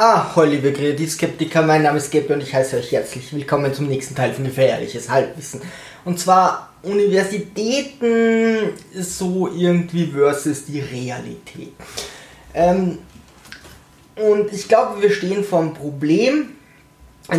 Ah, 0.00 0.36
hallo 0.36 0.52
liebe 0.52 0.72
Kreativskeptiker, 0.72 1.62
mein 1.62 1.82
Name 1.82 1.98
ist 1.98 2.12
Geppe 2.12 2.32
und 2.32 2.40
ich 2.40 2.54
heiße 2.54 2.76
euch 2.76 2.92
herzlich 2.92 3.32
willkommen 3.32 3.74
zum 3.74 3.88
nächsten 3.88 4.14
Teil 4.14 4.32
von 4.32 4.44
Gefährliches 4.44 5.10
Halbwissen. 5.10 5.60
Und 6.04 6.20
zwar 6.20 6.72
Universitäten 6.84 8.74
so 8.94 9.48
irgendwie 9.48 10.06
versus 10.06 10.66
die 10.66 10.78
Realität. 10.78 11.72
Ähm, 12.54 12.98
und 14.14 14.52
ich 14.52 14.68
glaube, 14.68 15.02
wir 15.02 15.10
stehen 15.10 15.42
vor 15.42 15.62
einem 15.62 15.74
Problem, 15.74 16.50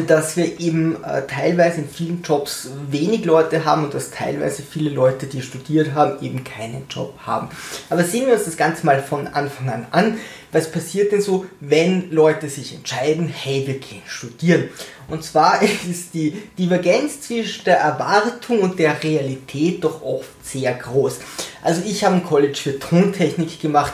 dass 0.08 0.38
wir 0.38 0.60
eben 0.60 1.04
äh, 1.04 1.26
teilweise 1.26 1.82
in 1.82 1.90
vielen 1.90 2.22
Jobs 2.22 2.70
wenig 2.90 3.26
Leute 3.26 3.66
haben 3.66 3.86
und 3.86 3.94
dass 3.96 4.12
teilweise 4.12 4.62
viele 4.62 4.92
Leute, 4.92 5.26
die 5.26 5.42
studiert 5.42 5.96
haben, 5.96 6.24
eben 6.24 6.44
keinen 6.44 6.86
Job 6.90 7.18
haben. 7.26 7.50
Aber 7.90 8.04
sehen 8.04 8.28
wir 8.28 8.36
uns 8.36 8.46
das 8.46 8.56
Ganze 8.56 8.86
mal 8.86 9.02
von 9.02 9.28
Anfang 9.28 9.70
an 9.70 9.88
an. 9.90 10.18
Was 10.52 10.72
passiert 10.72 11.12
denn 11.12 11.22
so, 11.22 11.46
wenn 11.60 12.12
Leute 12.12 12.50
sich 12.50 12.76
entscheiden, 12.76 13.28
hey, 13.28 13.66
wir 13.66 13.80
gehen 13.80 14.04
studieren? 14.06 14.70
Und 15.08 15.24
zwar 15.24 15.60
ist 15.90 16.14
die 16.14 16.32
Divergenz 16.58 17.22
zwischen 17.22 17.66
der 17.66 17.80
Erwartung 17.80 18.60
und 18.60 18.78
der 18.78 19.02
Realität 19.02 19.84
doch 19.84 20.04
oft 20.04 20.30
sehr 20.44 20.74
groß. 20.74 21.18
Also 21.64 21.82
ich 21.86 22.04
habe 22.04 22.16
ein 22.16 22.24
College 22.24 22.60
für 22.62 22.78
Tontechnik 22.78 23.60
gemacht. 23.60 23.94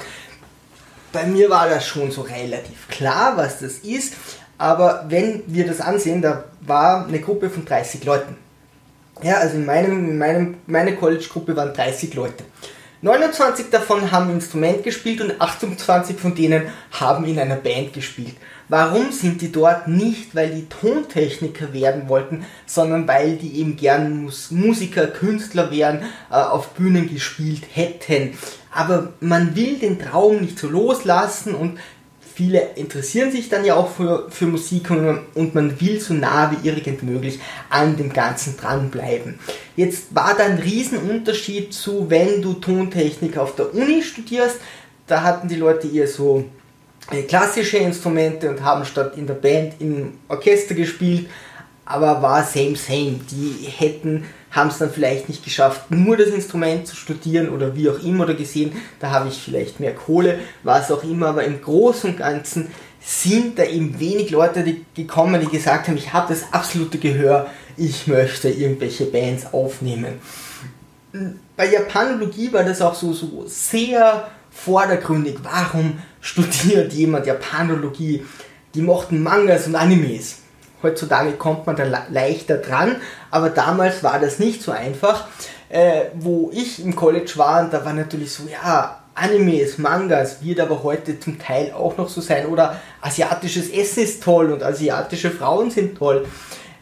Bei 1.13 1.25
mir 1.25 1.49
war 1.49 1.69
das 1.69 1.85
schon 1.87 2.11
so 2.11 2.21
relativ 2.21 2.89
klar, 2.89 3.37
was 3.37 3.59
das 3.59 3.77
ist. 3.79 4.15
Aber 4.57 5.05
wenn 5.09 5.43
wir 5.47 5.67
das 5.67 5.81
ansehen, 5.81 6.21
da 6.21 6.45
war 6.61 7.07
eine 7.07 7.19
Gruppe 7.19 7.49
von 7.49 7.65
30 7.65 8.03
Leuten. 8.05 8.37
Ja, 9.21 9.37
also 9.37 9.55
in, 9.55 9.65
meinem, 9.65 10.09
in 10.09 10.17
meinem, 10.17 10.57
meine 10.67 10.95
College-Gruppe 10.95 11.55
waren 11.55 11.73
30 11.73 12.13
Leute. 12.13 12.43
29 13.01 13.69
davon 13.69 14.11
haben 14.11 14.31
Instrument 14.31 14.83
gespielt 14.83 15.21
und 15.21 15.39
28 15.39 16.17
von 16.17 16.33
denen 16.33 16.63
haben 16.91 17.25
in 17.25 17.37
einer 17.37 17.55
Band 17.55 17.93
gespielt. 17.93 18.35
Warum 18.67 19.11
sind 19.11 19.41
die 19.41 19.51
dort? 19.51 19.87
Nicht, 19.87 20.35
weil 20.35 20.49
die 20.49 20.67
Tontechniker 20.67 21.71
werden 21.71 22.09
wollten, 22.09 22.45
sondern 22.65 23.07
weil 23.07 23.35
die 23.35 23.59
eben 23.59 23.77
gern 23.77 24.31
Musiker, 24.49 25.05
Künstler 25.05 25.69
wären, 25.69 26.01
äh, 26.31 26.35
auf 26.35 26.69
Bühnen 26.69 27.07
gespielt 27.07 27.61
hätten. 27.73 28.35
Aber 28.71 29.13
man 29.19 29.55
will 29.55 29.77
den 29.77 29.99
Traum 29.99 30.41
nicht 30.41 30.57
so 30.57 30.67
loslassen 30.67 31.53
und 31.53 31.79
viele 32.35 32.59
interessieren 32.75 33.31
sich 33.31 33.47
dann 33.47 33.63
ja 33.63 33.75
auch 33.75 33.89
für, 33.89 34.29
für 34.29 34.45
Musik 34.45 34.91
und, 34.91 35.55
man 35.55 35.79
will 35.79 36.01
so 36.01 36.13
nah 36.13 36.51
wie 36.51 36.67
irgend 36.67 37.01
möglich 37.01 37.39
an 37.69 37.95
dem 37.95 38.11
Ganzen 38.11 38.57
dranbleiben. 38.57 39.39
Jetzt 39.77 40.13
war 40.13 40.35
da 40.37 40.43
ein 40.43 40.59
Riesenunterschied 40.59 41.73
zu, 41.73 42.09
wenn 42.09 42.41
du 42.41 42.53
Tontechnik 42.53 43.37
auf 43.37 43.55
der 43.55 43.73
Uni 43.73 44.03
studierst, 44.03 44.57
da 45.07 45.23
hatten 45.23 45.47
die 45.47 45.55
Leute 45.55 45.87
eher 45.87 46.07
so 46.07 46.43
äh, 47.11 47.21
klassische 47.21 47.77
Instrumente 47.77 48.49
und 48.49 48.63
haben 48.63 48.83
statt 48.83 49.13
in 49.17 49.27
der 49.27 49.35
Band 49.35 49.75
im 49.79 50.15
Orchester 50.27 50.75
gespielt, 50.75 51.27
aber 51.85 52.21
war 52.21 52.43
same 52.43 52.75
same. 52.75 53.19
Die 53.29 53.67
hätten 53.67 54.25
haben 54.55 54.69
es 54.69 54.77
dann 54.77 54.89
vielleicht 54.89 55.27
nicht 55.27 55.43
geschafft, 55.43 55.91
nur 55.91 56.15
das 56.15 56.29
Instrument 56.29 56.87
zu 56.87 56.95
studieren 56.95 57.49
oder 57.49 57.75
wie 57.75 57.89
auch 57.89 57.99
immer 57.99 58.23
oder 58.23 58.35
gesehen, 58.35 58.71
da 59.01 59.11
habe 59.11 59.27
ich 59.27 59.41
vielleicht 59.41 59.81
mehr 59.81 59.93
Kohle, 59.93 60.39
was 60.63 60.91
auch 60.91 61.03
immer, 61.03 61.27
aber 61.27 61.43
im 61.43 61.61
Großen 61.61 62.11
und 62.11 62.17
Ganzen 62.17 62.69
sind 63.01 63.59
da 63.59 63.65
eben 63.65 63.99
wenig 63.99 64.31
Leute 64.31 64.63
die 64.63 64.85
gekommen, 64.95 65.41
die 65.41 65.47
gesagt 65.47 65.87
haben, 65.87 65.97
ich 65.97 66.13
habe 66.13 66.33
das 66.33 66.53
absolute 66.53 66.97
Gehör, 66.97 67.47
ich 67.75 68.07
möchte 68.07 68.49
irgendwelche 68.49 69.05
Bands 69.05 69.53
aufnehmen. 69.53 70.19
Bei 71.55 71.71
Japanologie 71.71 72.51
war 72.51 72.63
das 72.63 72.81
auch 72.81 72.95
so, 72.95 73.13
so 73.13 73.43
sehr 73.47 74.27
vordergründig. 74.49 75.35
Warum 75.43 75.99
studiert 76.21 76.93
jemand 76.93 77.25
Japanologie? 77.25 78.25
Die 78.73 78.81
mochten 78.81 79.21
Mangas 79.21 79.67
und 79.67 79.75
Animes. 79.75 80.39
Heutzutage 80.85 81.31
kommt 81.31 81.65
man 81.65 81.75
da 81.75 81.83
leichter 82.11 82.57
dran, 82.57 82.97
aber 83.31 83.49
damals 83.49 84.03
war 84.03 84.19
das 84.19 84.37
nicht 84.37 84.61
so 84.61 84.71
einfach. 84.71 85.25
Äh, 85.67 86.05
wo 86.13 86.51
ich 86.53 86.83
im 86.83 86.95
College 86.95 87.31
war, 87.37 87.67
da 87.67 87.83
war 87.83 87.93
natürlich 87.93 88.31
so, 88.31 88.43
ja, 88.47 88.99
Animes, 89.15 89.79
Mangas 89.79 90.43
wird 90.43 90.59
aber 90.59 90.83
heute 90.83 91.19
zum 91.19 91.39
Teil 91.39 91.71
auch 91.71 91.97
noch 91.97 92.07
so 92.07 92.21
sein. 92.21 92.45
Oder 92.45 92.79
asiatisches 93.01 93.69
Essen 93.69 94.03
ist 94.03 94.21
toll 94.21 94.51
und 94.51 94.61
asiatische 94.61 95.31
Frauen 95.31 95.71
sind 95.71 95.97
toll. 95.97 96.27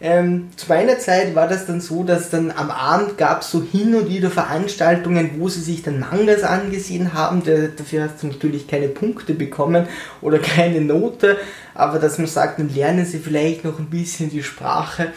Ähm, 0.06 0.50
zu 0.58 0.68
meiner 0.68 1.00
Zeit 1.00 1.34
war 1.34 1.48
das 1.48 1.66
dann 1.66 1.80
so, 1.80 2.04
dass 2.04 2.30
dann 2.30 2.52
am 2.52 2.72
Abend 2.72 3.18
gab 3.18 3.42
es 3.42 3.50
so 3.50 3.64
hin 3.64 3.96
und 3.96 4.10
wieder 4.10 4.30
Veranstaltungen, 4.30 5.40
wo 5.40 5.48
sie 5.48 5.62
sich 5.62 5.82
dann 5.82 6.02
Mangas 6.02 6.44
angesehen 6.44 7.14
haben. 7.14 7.42
Der, 7.46 7.70
dafür 7.70 8.04
hast 8.04 8.22
du 8.22 8.28
natürlich 8.28 8.68
keine 8.68 8.90
Punkte 8.90 9.34
bekommen 9.34 9.88
oder 10.20 10.40
keine 10.40 10.82
Note, 10.82 11.38
aber 11.74 12.00
dass 12.00 12.18
man 12.18 12.28
sagt, 12.28 12.60
dann 12.60 12.68
lernen 12.76 13.06
sie 13.06 13.20
vielleicht 13.20 13.64
noch 13.64 13.80
ein 13.80 13.90
bisschen 13.90 14.30
die 14.30 14.44
Sprache. 14.44 15.14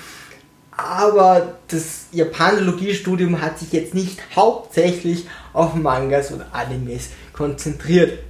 Aber 0.71 1.57
das 1.67 2.07
Japanologiestudium 2.13 3.43
hat 3.43 3.59
sich 3.59 3.73
jetzt 3.73 3.93
nicht 3.93 4.21
hauptsächlich 4.37 5.27
auf 5.53 5.75
Mangas 5.75 6.31
und 6.31 6.45
Animes 6.53 7.09
konzentriert. 7.33 8.21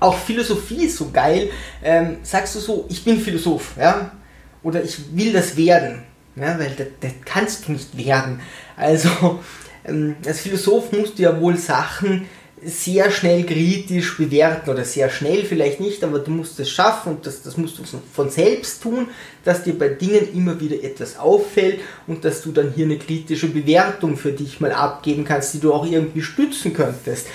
Auch 0.00 0.16
Philosophie 0.16 0.86
ist 0.86 0.96
so 0.96 1.10
geil. 1.10 1.50
Ähm, 1.82 2.16
sagst 2.22 2.54
du 2.54 2.60
so, 2.60 2.86
ich 2.88 3.04
bin 3.04 3.20
Philosoph, 3.20 3.76
ja? 3.76 4.12
Oder 4.64 4.82
ich 4.82 5.16
will 5.16 5.32
das 5.32 5.56
werden. 5.56 6.02
Ja, 6.36 6.58
weil 6.58 6.72
das, 6.76 6.88
das 7.00 7.12
kannst 7.24 7.68
du 7.68 7.72
nicht 7.72 7.96
werden. 7.96 8.40
Also 8.76 9.40
ähm, 9.84 10.16
als 10.26 10.40
Philosoph 10.40 10.90
musst 10.90 11.18
du 11.18 11.22
ja 11.22 11.40
wohl 11.40 11.56
Sachen 11.56 12.26
sehr 12.64 13.10
schnell 13.10 13.44
kritisch 13.44 14.16
bewerten 14.16 14.70
oder 14.70 14.84
sehr 14.84 15.10
schnell 15.10 15.44
vielleicht 15.44 15.80
nicht, 15.80 16.02
aber 16.02 16.18
du 16.18 16.30
musst 16.30 16.58
es 16.60 16.70
schaffen 16.70 17.16
und 17.16 17.26
das, 17.26 17.42
das 17.42 17.56
musst 17.56 17.78
du 17.78 17.82
von 18.12 18.30
selbst 18.30 18.82
tun, 18.82 19.08
dass 19.44 19.64
dir 19.64 19.78
bei 19.78 19.88
Dingen 19.88 20.32
immer 20.34 20.58
wieder 20.58 20.82
etwas 20.82 21.18
auffällt 21.18 21.80
und 22.06 22.24
dass 22.24 22.42
du 22.42 22.52
dann 22.52 22.72
hier 22.74 22.86
eine 22.86 22.98
kritische 22.98 23.48
Bewertung 23.48 24.16
für 24.16 24.32
dich 24.32 24.60
mal 24.60 24.72
abgeben 24.72 25.24
kannst, 25.24 25.52
die 25.54 25.60
du 25.60 25.74
auch 25.74 25.86
irgendwie 25.86 26.22
stützen 26.22 26.72
könntest. 26.72 27.26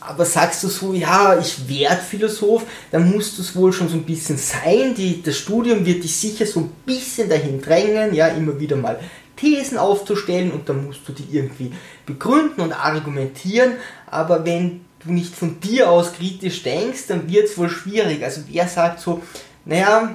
Aber 0.00 0.24
sagst 0.24 0.62
du 0.64 0.68
so, 0.68 0.94
ja, 0.94 1.38
ich 1.38 1.68
werde 1.68 2.00
Philosoph, 2.00 2.64
dann 2.90 3.10
musst 3.10 3.36
du 3.36 3.42
es 3.42 3.54
wohl 3.54 3.72
schon 3.72 3.88
so 3.88 3.96
ein 3.96 4.04
bisschen 4.04 4.38
sein. 4.38 4.94
Die, 4.94 5.22
das 5.22 5.36
Studium 5.36 5.84
wird 5.84 6.02
dich 6.02 6.16
sicher 6.16 6.46
so 6.46 6.60
ein 6.60 6.70
bisschen 6.86 7.28
dahin 7.28 7.60
drängen, 7.60 8.14
ja, 8.14 8.28
immer 8.28 8.58
wieder 8.58 8.76
mal 8.76 8.98
Thesen 9.36 9.78
aufzustellen 9.78 10.52
und 10.52 10.68
dann 10.68 10.86
musst 10.86 11.00
du 11.06 11.12
die 11.12 11.36
irgendwie 11.36 11.72
begründen 12.06 12.62
und 12.62 12.72
argumentieren. 12.72 13.72
Aber 14.10 14.44
wenn 14.44 14.82
du 15.04 15.12
nicht 15.12 15.34
von 15.34 15.60
dir 15.60 15.90
aus 15.90 16.12
kritisch 16.14 16.62
denkst, 16.62 17.06
dann 17.08 17.30
wird 17.30 17.48
es 17.48 17.58
wohl 17.58 17.70
schwierig. 17.70 18.22
Also 18.22 18.42
wer 18.48 18.68
sagt 18.68 19.00
so, 19.00 19.22
naja, 19.64 20.14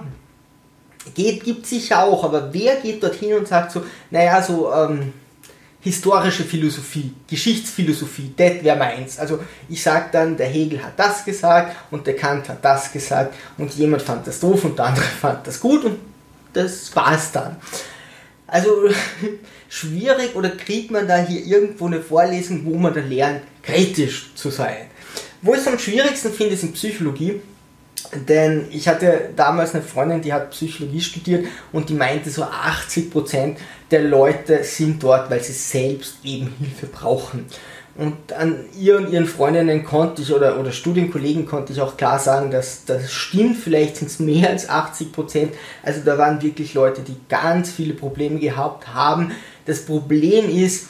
geht, 1.13 1.43
gibt 1.43 1.67
sicher 1.67 2.03
auch, 2.03 2.23
aber 2.23 2.53
wer 2.53 2.77
geht 2.77 3.03
dorthin 3.03 3.35
und 3.35 3.47
sagt 3.47 3.71
so, 3.71 3.83
naja, 4.09 4.41
so, 4.41 4.71
ähm, 4.73 5.13
historische 5.85 6.43
Philosophie, 6.43 7.13
Geschichtsphilosophie, 7.29 8.33
das 8.35 8.63
wäre 8.63 8.75
meins. 8.75 9.19
Also 9.19 9.39
ich 9.69 9.83
sage 9.83 10.07
dann, 10.11 10.35
der 10.35 10.47
Hegel 10.47 10.83
hat 10.83 10.97
das 10.97 11.23
gesagt 11.23 11.75
und 11.91 12.07
der 12.07 12.15
Kant 12.15 12.49
hat 12.49 12.65
das 12.65 12.91
gesagt 12.91 13.35
und 13.59 13.71
jemand 13.75 14.01
fand 14.01 14.25
das 14.25 14.39
doof 14.39 14.65
und 14.65 14.79
der 14.79 14.87
andere 14.87 15.05
fand 15.21 15.45
das 15.45 15.59
gut 15.59 15.85
und 15.85 15.99
das 16.53 16.93
war's 16.95 17.31
dann. 17.31 17.57
Also 18.47 18.89
schwierig 19.69 20.35
oder 20.35 20.49
kriegt 20.49 20.89
man 20.89 21.07
da 21.07 21.19
hier 21.19 21.45
irgendwo 21.45 21.85
eine 21.85 22.01
Vorlesung, 22.01 22.65
wo 22.65 22.77
man 22.77 22.91
da 22.91 23.01
lernt, 23.01 23.43
kritisch 23.61 24.31
zu 24.33 24.49
sein. 24.49 24.87
Wo 25.43 25.53
ich 25.53 25.59
es 25.59 25.67
am 25.67 25.77
schwierigsten 25.77 26.33
finde, 26.33 26.55
ist 26.55 26.63
in 26.63 26.73
Psychologie. 26.73 27.41
Denn 28.27 28.65
ich 28.71 28.87
hatte 28.87 29.29
damals 29.35 29.73
eine 29.73 29.83
Freundin, 29.83 30.21
die 30.21 30.33
hat 30.33 30.51
Psychologie 30.51 31.01
studiert 31.01 31.45
und 31.71 31.89
die 31.89 31.93
meinte, 31.93 32.29
so 32.29 32.43
80% 32.43 33.55
der 33.91 34.03
Leute 34.03 34.63
sind 34.63 35.01
dort, 35.03 35.29
weil 35.29 35.41
sie 35.41 35.53
selbst 35.53 36.17
eben 36.23 36.53
Hilfe 36.59 36.87
brauchen. 36.87 37.45
Und 37.97 38.33
an 38.33 38.65
ihr 38.77 38.97
und 38.97 39.09
ihren 39.09 39.25
Freundinnen 39.25 39.85
konnte 39.85 40.21
ich 40.21 40.33
oder, 40.33 40.59
oder 40.59 40.73
Studienkollegen 40.73 41.45
konnte 41.45 41.71
ich 41.71 41.79
auch 41.79 41.95
klar 41.95 42.19
sagen, 42.19 42.51
dass 42.51 42.83
das 42.83 43.11
stimmt. 43.11 43.57
Vielleicht 43.57 43.95
sind 43.95 44.09
es 44.09 44.19
mehr 44.19 44.49
als 44.49 44.69
80% 44.69 45.49
Also 45.81 46.01
da 46.03 46.17
waren 46.17 46.41
wirklich 46.41 46.73
Leute, 46.73 47.01
die 47.01 47.15
ganz 47.29 47.71
viele 47.71 47.93
Probleme 47.93 48.39
gehabt 48.39 48.93
haben. 48.93 49.31
Das 49.65 49.85
Problem 49.85 50.49
ist, 50.49 50.89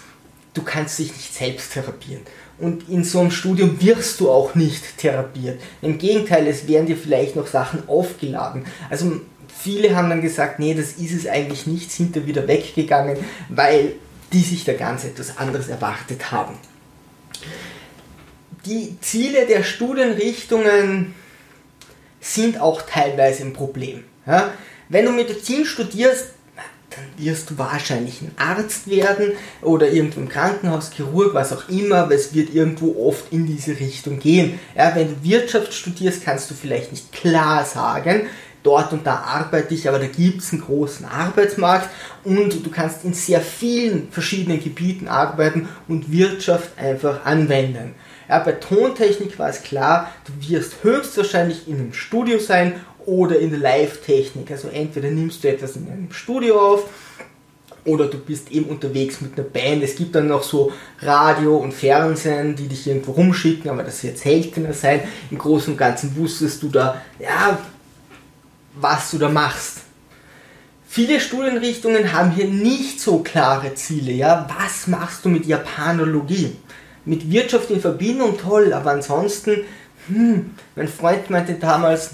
du 0.56 0.63
kannst 0.63 0.97
dich 0.97 1.12
nicht 1.12 1.31
selbst 1.31 1.73
therapieren. 1.73 2.23
Und 2.57 2.87
in 2.87 3.03
so 3.03 3.19
einem 3.19 3.31
Studium 3.31 3.81
wirst 3.81 4.19
du 4.19 4.29
auch 4.29 4.55
nicht 4.55 4.97
therapiert. 4.97 5.59
Im 5.81 5.97
Gegenteil, 5.97 6.47
es 6.47 6.67
werden 6.67 6.85
dir 6.85 6.95
vielleicht 6.95 7.35
noch 7.35 7.47
Sachen 7.47 7.87
aufgeladen. 7.87 8.65
Also 8.89 9.19
viele 9.57 9.95
haben 9.95 10.09
dann 10.09 10.21
gesagt, 10.21 10.59
nee, 10.59 10.73
das 10.73 10.93
ist 10.93 11.13
es 11.13 11.27
eigentlich 11.27 11.67
nicht, 11.67 11.91
sind 11.91 12.15
da 12.15 12.25
wieder 12.25 12.47
weggegangen, 12.47 13.17
weil 13.49 13.95
die 14.31 14.41
sich 14.41 14.63
da 14.63 14.73
ganz 14.73 15.03
etwas 15.03 15.37
anderes 15.37 15.67
erwartet 15.67 16.31
haben. 16.31 16.55
Die 18.65 18.97
Ziele 19.01 19.45
der 19.45 19.63
Studienrichtungen 19.63 21.13
sind 22.21 22.59
auch 22.59 22.81
teilweise 22.81 23.43
ein 23.43 23.53
Problem. 23.53 24.03
Ja? 24.25 24.53
Wenn 24.89 25.05
du 25.05 25.11
Medizin 25.11 25.65
studierst, 25.65 26.34
dann 26.95 27.25
wirst 27.25 27.50
du 27.50 27.57
wahrscheinlich 27.57 28.21
ein 28.21 28.31
Arzt 28.38 28.89
werden 28.89 29.33
oder 29.62 29.89
irgendwo 29.89 30.21
im 30.21 30.30
Krankenhaus, 30.30 30.92
Chirurg, 30.92 31.33
was 31.33 31.53
auch 31.53 31.68
immer, 31.69 31.97
aber 31.97 32.15
es 32.15 32.33
wird 32.33 32.53
irgendwo 32.53 33.07
oft 33.07 33.31
in 33.31 33.45
diese 33.45 33.80
Richtung 33.80 34.19
gehen. 34.19 34.59
Ja, 34.75 34.95
wenn 34.95 35.09
du 35.09 35.24
Wirtschaft 35.24 35.74
studierst, 35.74 36.24
kannst 36.24 36.50
du 36.50 36.56
vielleicht 36.56 36.92
nicht 36.92 37.12
klar 37.12 37.65
sagen, 37.65 38.27
dort 38.65 38.94
und 38.94 39.06
da 39.06 39.18
arbeite 39.18 39.74
ich, 39.74 39.88
aber 39.88 40.00
da 40.00 40.07
gibt 40.07 40.42
es 40.42 40.51
einen 40.51 40.62
großen 40.62 41.06
Arbeitsmarkt 41.06 41.89
und 42.24 42.65
du 42.65 42.69
kannst 42.71 43.06
in 43.06 43.13
sehr 43.13 43.41
vielen 43.41 44.09
verschiedenen 44.12 44.63
Gebieten 44.63 45.07
arbeiten 45.07 45.69
und 45.88 46.12
Wirtschaft 46.12 46.77
einfach 46.77 47.25
anwenden. 47.25 47.94
Ja, 48.27 48.39
bei 48.39 48.53
Tontechnik 48.53 49.38
war 49.38 49.50
es 49.50 49.62
klar, 49.62 50.12
du 50.25 50.50
wirst 50.50 50.83
höchstwahrscheinlich 50.83 51.68
in 51.68 51.75
einem 51.75 51.94
Studio 51.94 52.39
sein 52.39 52.81
oder 53.05 53.39
in 53.39 53.51
der 53.51 53.59
Live-Technik. 53.59 54.51
Also 54.51 54.67
entweder 54.69 55.09
nimmst 55.09 55.43
du 55.43 55.49
etwas 55.49 55.75
in 55.75 55.87
einem 55.89 56.11
Studio 56.11 56.59
auf 56.59 56.89
oder 57.85 58.07
du 58.07 58.17
bist 58.17 58.51
eben 58.51 58.65
unterwegs 58.65 59.21
mit 59.21 59.37
einer 59.37 59.47
Band. 59.47 59.83
Es 59.83 59.95
gibt 59.95 60.15
dann 60.15 60.27
noch 60.27 60.43
so 60.43 60.71
Radio 61.01 61.57
und 61.57 61.73
Fernsehen, 61.73 62.55
die 62.55 62.67
dich 62.67 62.87
irgendwo 62.87 63.11
rumschicken, 63.11 63.69
aber 63.69 63.83
das 63.83 64.03
wird 64.03 64.17
seltener 64.17 64.73
sein. 64.73 65.01
Im 65.29 65.37
Großen 65.37 65.73
und 65.73 65.77
Ganzen 65.77 66.15
wusstest 66.17 66.63
du 66.63 66.69
da, 66.69 67.01
ja, 67.19 67.59
was 68.73 69.11
du 69.11 69.19
da 69.19 69.29
machst. 69.29 69.81
Viele 70.87 71.19
Studienrichtungen 71.19 72.13
haben 72.13 72.31
hier 72.31 72.47
nicht 72.47 72.99
so 72.99 73.19
klare 73.19 73.75
Ziele. 73.75 74.13
Ja, 74.13 74.47
was 74.57 74.87
machst 74.87 75.23
du 75.25 75.29
mit 75.29 75.45
Japanologie? 75.45 76.55
Mit 77.05 77.29
Wirtschaft 77.29 77.69
in 77.69 77.81
Verbindung 77.81 78.37
toll, 78.37 78.73
aber 78.73 78.91
ansonsten, 78.91 79.61
hm, 80.07 80.51
mein 80.75 80.87
Freund 80.87 81.29
meinte 81.29 81.53
damals, 81.55 82.11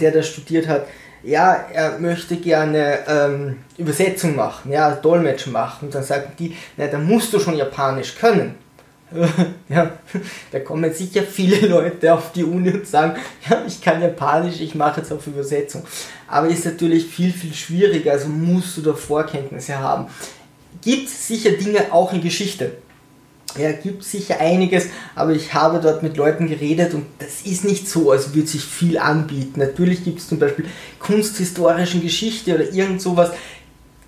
der 0.00 0.10
da 0.10 0.22
studiert 0.22 0.68
hat, 0.68 0.86
ja, 1.22 1.66
er 1.72 1.98
möchte 1.98 2.36
gerne 2.36 2.98
ähm, 3.06 3.58
Übersetzung 3.78 4.34
machen, 4.34 4.72
ja, 4.72 4.90
Dolmetscher 4.92 5.50
machen. 5.50 5.86
Und 5.86 5.94
dann 5.94 6.02
sagen 6.02 6.32
die, 6.38 6.56
na, 6.76 6.86
da 6.86 6.98
musst 6.98 7.32
du 7.32 7.38
schon 7.38 7.56
Japanisch 7.56 8.16
können. 8.16 8.56
ja, 9.68 9.90
da 10.50 10.60
kommen 10.60 10.92
sicher 10.92 11.22
viele 11.22 11.66
Leute 11.66 12.14
auf 12.14 12.32
die 12.32 12.44
Uni 12.44 12.70
und 12.70 12.86
sagen, 12.86 13.16
ja, 13.48 13.62
ich 13.66 13.80
kann 13.80 14.00
Japanisch, 14.00 14.60
ich 14.60 14.74
mache 14.74 15.00
jetzt 15.00 15.12
auf 15.12 15.26
Übersetzung. 15.26 15.84
Aber 16.26 16.48
ist 16.48 16.64
natürlich 16.64 17.06
viel, 17.06 17.32
viel 17.32 17.52
schwieriger, 17.52 18.12
also 18.12 18.28
musst 18.28 18.76
du 18.78 18.80
da 18.80 18.94
Vorkenntnisse 18.94 19.78
haben. 19.78 20.06
Gibt 20.80 21.08
sicher 21.08 21.52
Dinge 21.52 21.92
auch 21.92 22.12
in 22.12 22.22
Geschichte. 22.22 22.72
Ja, 23.58 23.72
gibt 23.72 24.02
sicher 24.02 24.40
einiges, 24.40 24.86
aber 25.14 25.32
ich 25.32 25.52
habe 25.52 25.80
dort 25.80 26.02
mit 26.02 26.16
Leuten 26.16 26.48
geredet 26.48 26.94
und 26.94 27.04
das 27.18 27.42
ist 27.42 27.64
nicht 27.64 27.86
so, 27.86 28.10
als 28.10 28.34
würde 28.34 28.48
sich 28.48 28.64
viel 28.64 28.96
anbieten. 28.96 29.60
Natürlich 29.60 30.04
gibt 30.04 30.20
es 30.20 30.28
zum 30.28 30.38
Beispiel 30.38 30.66
kunsthistorischen 30.98 32.00
Geschichte 32.00 32.54
oder 32.54 32.72
irgend 32.72 33.02
sowas 33.02 33.30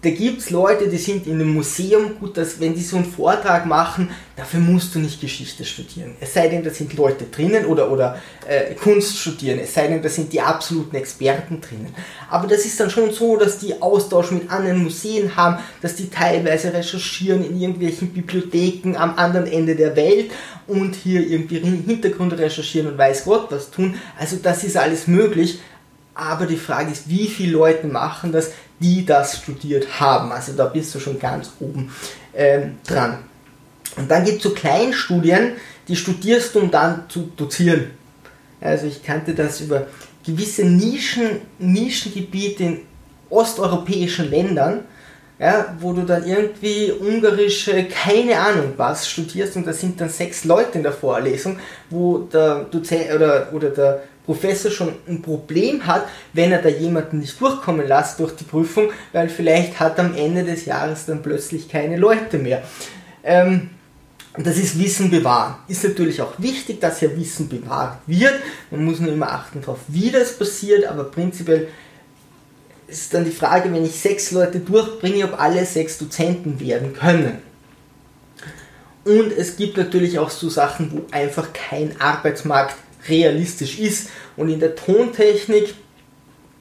da 0.04 0.10
gibt 0.10 0.40
es 0.40 0.50
Leute, 0.50 0.88
die 0.88 0.98
sind 0.98 1.26
in 1.26 1.34
einem 1.34 1.54
Museum, 1.54 2.18
gut, 2.20 2.36
dass 2.36 2.60
wenn 2.60 2.74
die 2.74 2.82
so 2.82 2.96
einen 2.96 3.06
Vortrag 3.06 3.64
machen, 3.64 4.10
dafür 4.36 4.60
musst 4.60 4.94
du 4.94 4.98
nicht 4.98 5.18
Geschichte 5.18 5.64
studieren. 5.64 6.14
Es 6.20 6.34
sei 6.34 6.48
denn, 6.48 6.62
da 6.62 6.68
sind 6.68 6.92
Leute 6.94 7.24
drinnen 7.24 7.64
oder, 7.64 7.90
oder 7.90 8.20
äh, 8.46 8.74
Kunst 8.74 9.18
studieren, 9.18 9.58
es 9.60 9.72
sei 9.72 9.86
denn, 9.86 10.02
da 10.02 10.08
sind 10.10 10.32
die 10.32 10.42
absoluten 10.42 10.96
Experten 10.96 11.60
drinnen. 11.62 11.94
Aber 12.28 12.46
das 12.46 12.66
ist 12.66 12.78
dann 12.78 12.90
schon 12.90 13.12
so, 13.12 13.38
dass 13.38 13.58
die 13.58 13.80
Austausch 13.80 14.30
mit 14.30 14.50
anderen 14.50 14.82
Museen 14.82 15.34
haben, 15.36 15.62
dass 15.80 15.96
die 15.96 16.10
teilweise 16.10 16.74
recherchieren 16.74 17.42
in 17.42 17.58
irgendwelchen 17.58 18.12
Bibliotheken 18.12 18.96
am 18.96 19.16
anderen 19.16 19.46
Ende 19.46 19.74
der 19.74 19.96
Welt 19.96 20.32
und 20.66 20.94
hier 20.94 21.26
irgendwie 21.26 21.60
Hintergründe 21.60 22.38
recherchieren 22.38 22.88
und 22.88 22.98
weiß 22.98 23.24
Gott 23.24 23.46
was 23.50 23.70
tun. 23.70 23.94
Also 24.18 24.36
das 24.42 24.64
ist 24.64 24.76
alles 24.76 25.06
möglich. 25.06 25.60
Aber 26.14 26.46
die 26.46 26.56
Frage 26.56 26.92
ist, 26.92 27.08
wie 27.08 27.26
viele 27.26 27.52
Leute 27.52 27.86
machen 27.86 28.30
das, 28.30 28.52
die 28.80 29.04
das 29.04 29.38
studiert 29.38 30.00
haben. 30.00 30.30
Also 30.32 30.52
da 30.52 30.66
bist 30.66 30.94
du 30.94 31.00
schon 31.00 31.18
ganz 31.18 31.50
oben 31.60 31.92
ähm, 32.34 32.76
dran. 32.86 33.18
Und 33.96 34.10
dann 34.10 34.24
gibt 34.24 34.38
es 34.38 34.42
so 34.42 34.50
Kleinstudien, 34.50 35.52
die 35.88 35.96
studierst 35.96 36.54
du, 36.54 36.60
um 36.60 36.70
dann 36.70 37.04
zu 37.08 37.30
dozieren. 37.36 37.90
Also 38.60 38.86
ich 38.86 39.02
kannte 39.02 39.34
das 39.34 39.60
über 39.60 39.86
gewisse 40.24 40.64
Nischen, 40.64 41.42
Nischengebiete 41.58 42.62
in 42.64 42.80
osteuropäischen 43.28 44.30
Ländern, 44.30 44.84
ja, 45.38 45.74
wo 45.80 45.92
du 45.92 46.02
dann 46.02 46.24
irgendwie 46.24 46.92
ungarische, 46.92 47.84
keine 47.86 48.38
Ahnung 48.38 48.74
was 48.76 49.08
studierst 49.08 49.56
und 49.56 49.66
da 49.66 49.72
sind 49.72 50.00
dann 50.00 50.08
sechs 50.08 50.44
Leute 50.44 50.78
in 50.78 50.84
der 50.84 50.92
Vorlesung, 50.92 51.58
wo 51.90 52.18
der 52.18 52.64
Dozent 52.64 53.12
oder, 53.12 53.48
oder 53.52 53.70
der 53.70 54.02
Professor 54.24 54.70
schon 54.70 54.94
ein 55.06 55.20
Problem 55.20 55.86
hat, 55.86 56.06
wenn 56.32 56.50
er 56.50 56.62
da 56.62 56.68
jemanden 56.68 57.18
nicht 57.18 57.38
durchkommen 57.40 57.86
lässt 57.86 58.18
durch 58.20 58.34
die 58.36 58.44
Prüfung, 58.44 58.90
weil 59.12 59.28
vielleicht 59.28 59.78
hat 59.80 59.98
am 60.00 60.14
Ende 60.14 60.44
des 60.44 60.64
Jahres 60.64 61.06
dann 61.06 61.22
plötzlich 61.22 61.68
keine 61.68 61.96
Leute 61.96 62.38
mehr. 62.38 62.62
Ähm, 63.22 63.70
das 64.36 64.56
ist 64.56 64.78
Wissen 64.78 65.10
bewahren. 65.10 65.56
Ist 65.68 65.84
natürlich 65.84 66.20
auch 66.20 66.32
wichtig, 66.38 66.80
dass 66.80 67.00
ja 67.00 67.16
Wissen 67.16 67.48
bewahrt 67.48 67.98
wird. 68.06 68.34
Man 68.70 68.84
muss 68.84 68.98
nur 68.98 69.12
immer 69.12 69.30
achten 69.30 69.60
darauf, 69.60 69.78
wie 69.86 70.10
das 70.10 70.36
passiert, 70.36 70.86
aber 70.86 71.04
prinzipiell 71.04 71.68
ist 72.88 73.14
dann 73.14 73.24
die 73.24 73.30
Frage, 73.30 73.72
wenn 73.72 73.84
ich 73.84 73.92
sechs 73.92 74.30
Leute 74.32 74.58
durchbringe, 74.60 75.24
ob 75.24 75.40
alle 75.40 75.64
sechs 75.64 75.98
Dozenten 75.98 76.58
werden 76.60 76.94
können. 76.94 77.38
Und 79.04 79.32
es 79.32 79.56
gibt 79.56 79.76
natürlich 79.76 80.18
auch 80.18 80.30
so 80.30 80.48
Sachen, 80.48 80.90
wo 80.92 81.02
einfach 81.10 81.52
kein 81.52 82.00
Arbeitsmarkt 82.00 82.74
realistisch 83.08 83.78
ist. 83.78 84.08
Und 84.36 84.48
in 84.48 84.60
der 84.60 84.74
Tontechnik 84.74 85.74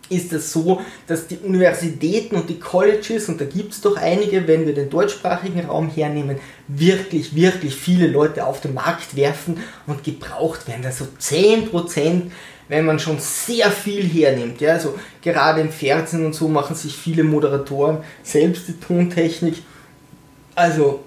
ist 0.09 0.33
es 0.33 0.51
so, 0.51 0.81
dass 1.07 1.27
die 1.27 1.37
Universitäten 1.37 2.35
und 2.35 2.49
die 2.49 2.59
Colleges, 2.59 3.29
und 3.29 3.39
da 3.39 3.45
gibt 3.45 3.73
es 3.73 3.81
doch 3.81 3.95
einige, 3.95 4.47
wenn 4.47 4.65
wir 4.65 4.73
den 4.73 4.89
deutschsprachigen 4.89 5.65
Raum 5.65 5.89
hernehmen, 5.89 6.37
wirklich, 6.67 7.35
wirklich 7.35 7.75
viele 7.75 8.07
Leute 8.07 8.45
auf 8.45 8.61
den 8.61 8.73
Markt 8.73 9.15
werfen 9.15 9.57
und 9.87 10.03
gebraucht 10.03 10.67
werden. 10.67 10.85
Also 10.85 11.07
10%, 11.19 12.23
wenn 12.67 12.85
man 12.85 12.99
schon 12.99 13.19
sehr 13.19 13.71
viel 13.71 14.03
hernimmt. 14.03 14.61
Ja, 14.61 14.73
also 14.73 14.97
gerade 15.21 15.61
im 15.61 15.71
Fernsehen 15.71 16.25
und 16.25 16.33
so 16.33 16.47
machen 16.47 16.75
sich 16.75 16.95
viele 16.95 17.23
Moderatoren 17.23 17.99
selbst 18.23 18.67
die 18.67 18.79
Tontechnik. 18.79 19.55
Also 20.55 21.03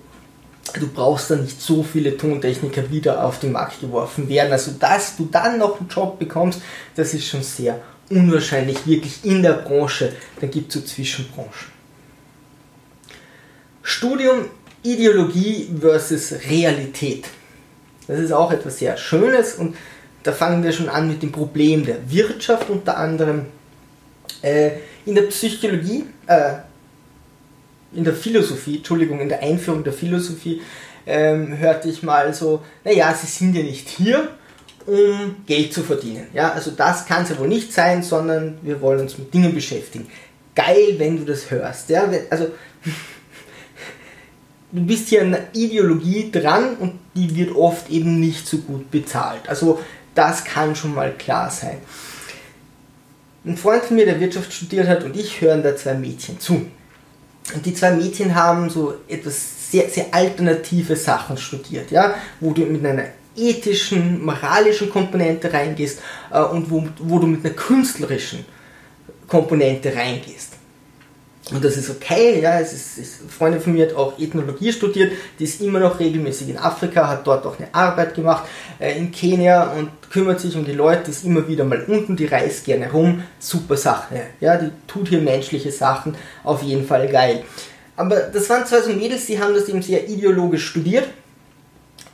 du 0.73 0.89
brauchst 0.89 1.31
da 1.31 1.37
nicht 1.37 1.61
so 1.61 1.83
viele 1.83 2.17
Tontechniker 2.17 2.91
wieder 2.91 3.25
auf 3.25 3.41
den 3.41 3.53
Markt 3.53 3.81
geworfen 3.81 4.29
werden. 4.29 4.53
Also 4.53 4.73
dass 4.73 5.17
du 5.17 5.29
dann 5.31 5.59
noch 5.59 5.81
einen 5.81 5.89
Job 5.89 6.19
bekommst, 6.19 6.61
das 6.95 7.15
ist 7.15 7.27
schon 7.27 7.43
sehr 7.43 7.81
unwahrscheinlich, 8.11 8.87
wirklich 8.87 9.25
in 9.25 9.43
der 9.43 9.55
Branche. 9.55 10.13
Da 10.41 10.47
gibt 10.47 10.75
es 10.75 10.81
so 10.81 10.87
Zwischenbranchen. 10.87 11.73
Studium 13.83 14.47
Ideologie 14.83 15.71
versus 15.81 16.33
Realität. 16.49 17.27
Das 18.07 18.21
ist 18.21 18.33
auch 18.33 18.53
etwas 18.53 18.79
sehr 18.79 18.97
Schönes 18.97 19.55
und 19.55 19.77
da 20.23 20.33
fangen 20.33 20.63
wir 20.63 20.73
schon 20.73 20.89
an 20.89 21.09
mit 21.09 21.23
dem 21.23 21.33
Problem 21.33 21.85
der 21.85 22.11
Wirtschaft 22.11 22.71
unter 22.71 22.97
anderem. 22.97 23.47
Äh, 24.43 24.73
in 25.05 25.15
der 25.15 25.23
Psychologie, 25.23 26.05
äh, 26.27 26.55
in 27.93 28.05
der 28.05 28.15
Philosophie, 28.15 28.77
Entschuldigung, 28.77 29.21
in 29.21 29.29
der 29.29 29.43
Einführung 29.43 29.85
der 29.85 29.93
Philosophie 29.93 30.63
ähm, 31.07 31.59
hörte 31.59 31.89
ich 31.89 32.03
mal 32.03 32.35
so, 32.35 32.63
naja, 32.85 33.15
sie 33.15 33.27
sind 33.27 33.55
ja 33.55 33.63
nicht 33.63 33.89
hier, 33.89 34.29
um 34.87 35.37
Geld 35.47 35.73
zu 35.73 35.83
verdienen. 35.83 36.27
Ja, 36.33 36.53
also 36.53 36.73
das 36.73 37.07
kann 37.07 37.23
es 37.23 37.31
ja 37.31 37.39
wohl 37.39 37.49
nicht 37.49 37.73
sein, 37.73 38.03
sondern 38.03 38.59
wir 38.63 38.81
wollen 38.81 39.01
uns 39.01 39.19
mit 39.19 39.33
Dingen 39.33 39.55
beschäftigen. 39.55 40.09
Geil, 40.55 40.95
wenn 40.99 41.17
du 41.17 41.25
das 41.25 41.51
hörst. 41.51 41.91
Ja, 41.91 42.09
also 42.31 42.47
du 44.73 44.85
bist 44.85 45.09
hier 45.09 45.23
an 45.23 45.35
einer 45.35 45.45
Ideologie 45.53 46.31
dran 46.31 46.77
und 46.77 46.99
die 47.15 47.35
wird 47.37 47.55
oft 47.55 47.91
eben 47.91 48.21
nicht 48.21 48.47
so 48.47 48.59
gut 48.59 48.91
bezahlt. 48.91 49.49
Also 49.49 49.81
das 50.15 50.45
kann 50.45 50.75
schon 50.75 50.95
mal 50.95 51.13
klar 51.13 51.51
sein. 51.51 51.79
Ein 53.45 53.57
Freund 53.57 53.85
von 53.85 53.97
mir, 53.97 54.07
der 54.07 54.19
Wirtschaft 54.19 54.53
studiert 54.53 54.89
hat 54.89 55.05
und 55.05 55.17
ich 55.17 55.41
hören 55.41 55.63
da 55.63 55.77
zwei 55.77 55.95
Mädchen 55.95 56.41
zu. 56.41 56.67
Und 57.55 57.65
die 57.65 57.75
zwei 57.75 57.93
Mädchen 57.93 58.35
haben 58.35 58.71
so 58.71 58.95
etwas 59.09 59.71
sehr, 59.71 59.89
sehr 59.89 60.07
alternative 60.13 60.97
Sachen 60.97 61.37
studiert, 61.37 61.91
ja, 61.91 62.15
wo 62.41 62.53
du 62.53 62.63
mit 62.63 62.85
einer 62.85 63.05
ethischen, 63.37 64.25
moralischen 64.25 64.91
Komponente 64.91 65.53
reingehst 65.53 66.01
äh, 66.33 66.41
und 66.41 66.71
wo, 66.71 66.87
wo 66.99 67.19
du 67.19 67.27
mit 67.27 67.45
einer 67.45 67.55
künstlerischen 67.55 68.45
Komponente 69.29 69.95
reingehst. 69.95 70.56
Und 71.53 71.65
das 71.65 71.77
ist 71.77 71.89
okay, 71.91 72.41
ja, 72.41 72.59
es 72.59 72.73
ist, 72.73 72.99
es, 72.99 73.21
eine 73.21 73.31
Freundin 73.31 73.61
von 73.61 73.73
mir 73.73 73.87
hat 73.87 73.95
auch 73.95 74.19
Ethnologie 74.19 74.73
studiert, 74.73 75.13
die 75.39 75.45
ist 75.45 75.61
immer 75.61 75.79
noch 75.79 76.01
regelmäßig 76.01 76.49
in 76.49 76.59
Afrika, 76.59 77.07
hat 77.07 77.25
dort 77.25 77.47
auch 77.47 77.57
eine 77.57 77.73
Arbeit 77.73 78.17
gemacht, 78.17 78.49
äh, 78.81 78.99
in 78.99 79.13
Kenia 79.13 79.71
und 79.71 79.91
kümmert 80.11 80.41
sich 80.41 80.57
um 80.57 80.65
die 80.65 80.73
Leute, 80.73 81.09
ist 81.09 81.25
immer 81.25 81.47
wieder 81.47 81.65
mal 81.65 81.85
unten, 81.85 82.17
die 82.17 82.27
reist 82.27 82.65
gerne 82.65 82.91
rum, 82.91 83.23
super 83.39 83.77
Sache, 83.77 84.23
ja, 84.41 84.57
die 84.57 84.73
tut 84.89 85.09
hier 85.09 85.21
menschliche 85.21 85.71
Sachen, 85.71 86.17
auf 86.43 86.65
jeden 86.65 86.85
Fall 86.85 87.07
geil. 87.07 87.45
Aber 87.95 88.17
das 88.17 88.51
waren 88.51 88.67
zwei 88.67 88.81
so 88.81 88.93
Mädels, 88.93 89.27
die 89.27 89.39
haben 89.39 89.55
das 89.55 89.69
eben 89.69 89.83
sehr 89.83 90.09
ideologisch 90.09 90.67
studiert 90.67 91.07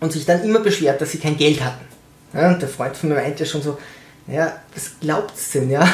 und 0.01 0.12
sich 0.12 0.27
dann 0.27 0.45
immer 0.45 0.61
beschwert, 0.61 1.01
dass 1.01 1.11
sie 1.11 1.19
kein 1.19 1.39
Geld 1.39 1.65
hatten. 1.65 1.87
Ja, 2.35 2.51
und 2.51 2.61
der 2.61 2.69
Freund 2.69 2.95
von 2.97 3.09
mir 3.09 3.15
meinte 3.15 3.47
schon 3.47 3.62
so, 3.62 3.79
ja, 4.27 4.61
was 4.75 4.93
glaubt's 5.01 5.53
denn, 5.53 5.71
ja? 5.71 5.89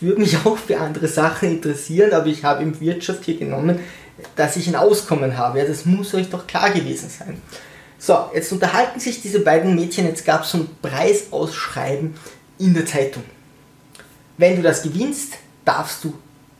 Würde 0.00 0.20
mich 0.20 0.36
auch 0.44 0.58
für 0.58 0.78
andere 0.78 1.08
Sachen 1.08 1.50
interessieren, 1.50 2.12
aber 2.12 2.26
ich 2.26 2.44
habe 2.44 2.62
im 2.62 2.80
Wirtschaft 2.80 3.24
hier 3.24 3.38
genommen, 3.38 3.80
dass 4.36 4.56
ich 4.56 4.68
ein 4.68 4.76
Auskommen 4.76 5.36
habe. 5.36 5.58
Ja, 5.58 5.64
das 5.64 5.86
muss 5.86 6.14
euch 6.14 6.28
doch 6.28 6.46
klar 6.46 6.70
gewesen 6.70 7.08
sein. 7.08 7.40
So, 7.98 8.30
jetzt 8.34 8.50
unterhalten 8.50 8.98
sich 8.98 9.20
diese 9.20 9.40
beiden 9.40 9.74
Mädchen, 9.74 10.06
jetzt 10.06 10.24
gab 10.24 10.44
es 10.44 10.52
so 10.52 10.58
ein 10.58 10.68
Preisausschreiben 10.80 12.14
in 12.58 12.74
der 12.74 12.86
Zeitung. 12.86 13.24
wenn 14.36 14.56
du 14.56 14.62
das 14.62 14.82
gewinnst, 14.82 15.34
darfst 15.66 16.02
du 16.02 16.14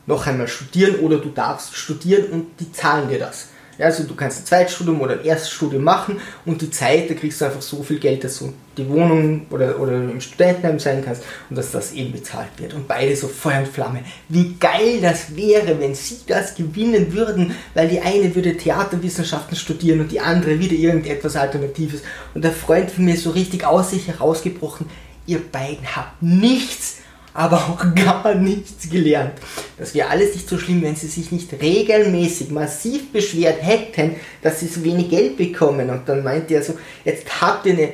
noch 0.05 0.27
einmal 0.27 0.47
studieren 0.47 0.99
oder 0.99 1.17
du 1.17 1.29
darfst 1.29 1.75
studieren 1.75 2.31
und 2.31 2.59
die 2.59 2.71
zahlen 2.71 3.09
dir 3.09 3.17
das. 3.17 3.47
Ja, 3.81 3.87
also 3.87 4.03
du 4.03 4.13
kannst 4.13 4.41
ein 4.41 4.45
Zweitstudium 4.45 5.01
oder 5.01 5.13
ein 5.13 5.25
Erststudium 5.25 5.83
machen 5.83 6.21
und 6.45 6.61
die 6.61 6.69
Zeit, 6.69 7.09
da 7.09 7.15
kriegst 7.15 7.41
du 7.41 7.45
einfach 7.45 7.63
so 7.63 7.81
viel 7.81 7.97
Geld, 7.97 8.23
dass 8.23 8.37
du 8.37 8.53
die 8.77 8.87
Wohnung 8.87 9.47
oder, 9.49 9.79
oder 9.79 9.93
im 9.93 10.21
Studentenheim 10.21 10.77
sein 10.77 11.03
kannst 11.03 11.23
und 11.49 11.57
dass 11.57 11.71
das 11.71 11.91
eben 11.93 12.11
bezahlt 12.11 12.49
wird. 12.57 12.75
Und 12.75 12.87
beide 12.87 13.15
so 13.15 13.27
Feuer 13.27 13.61
und 13.61 13.67
Flamme. 13.67 14.01
Wie 14.29 14.53
geil 14.59 14.99
das 15.01 15.35
wäre, 15.35 15.79
wenn 15.79 15.95
sie 15.95 16.19
das 16.27 16.53
gewinnen 16.53 17.11
würden, 17.11 17.55
weil 17.73 17.87
die 17.87 18.01
eine 18.01 18.35
würde 18.35 18.55
Theaterwissenschaften 18.55 19.57
studieren 19.57 20.01
und 20.01 20.11
die 20.11 20.19
andere 20.19 20.59
wieder 20.59 20.75
irgendetwas 20.75 21.35
Alternatives. 21.35 22.03
Und 22.35 22.43
der 22.43 22.51
Freund 22.51 22.91
von 22.91 23.05
mir 23.05 23.15
ist 23.15 23.23
so 23.23 23.31
richtig 23.31 23.65
aus 23.65 23.89
sich 23.89 24.07
herausgebrochen, 24.07 24.85
ihr 25.25 25.39
beiden 25.39 25.95
habt 25.95 26.21
nichts 26.21 26.97
aber 27.33 27.57
auch 27.57 27.95
gar 27.95 28.35
nichts 28.35 28.89
gelernt. 28.89 29.33
Das 29.77 29.93
wäre 29.95 30.09
alles 30.09 30.35
nicht 30.35 30.47
so 30.47 30.57
schlimm, 30.57 30.81
wenn 30.81 30.95
sie 30.95 31.07
sich 31.07 31.31
nicht 31.31 31.51
regelmäßig 31.61 32.51
massiv 32.51 33.11
beschwert 33.11 33.61
hätten, 33.61 34.15
dass 34.41 34.59
sie 34.59 34.67
so 34.67 34.83
wenig 34.83 35.09
Geld 35.09 35.37
bekommen. 35.37 35.89
Und 35.89 36.07
dann 36.07 36.23
meinte 36.23 36.53
er 36.53 36.63
so, 36.63 36.77
jetzt 37.05 37.41
habt 37.41 37.65
ihr 37.65 37.73
eine, 37.73 37.93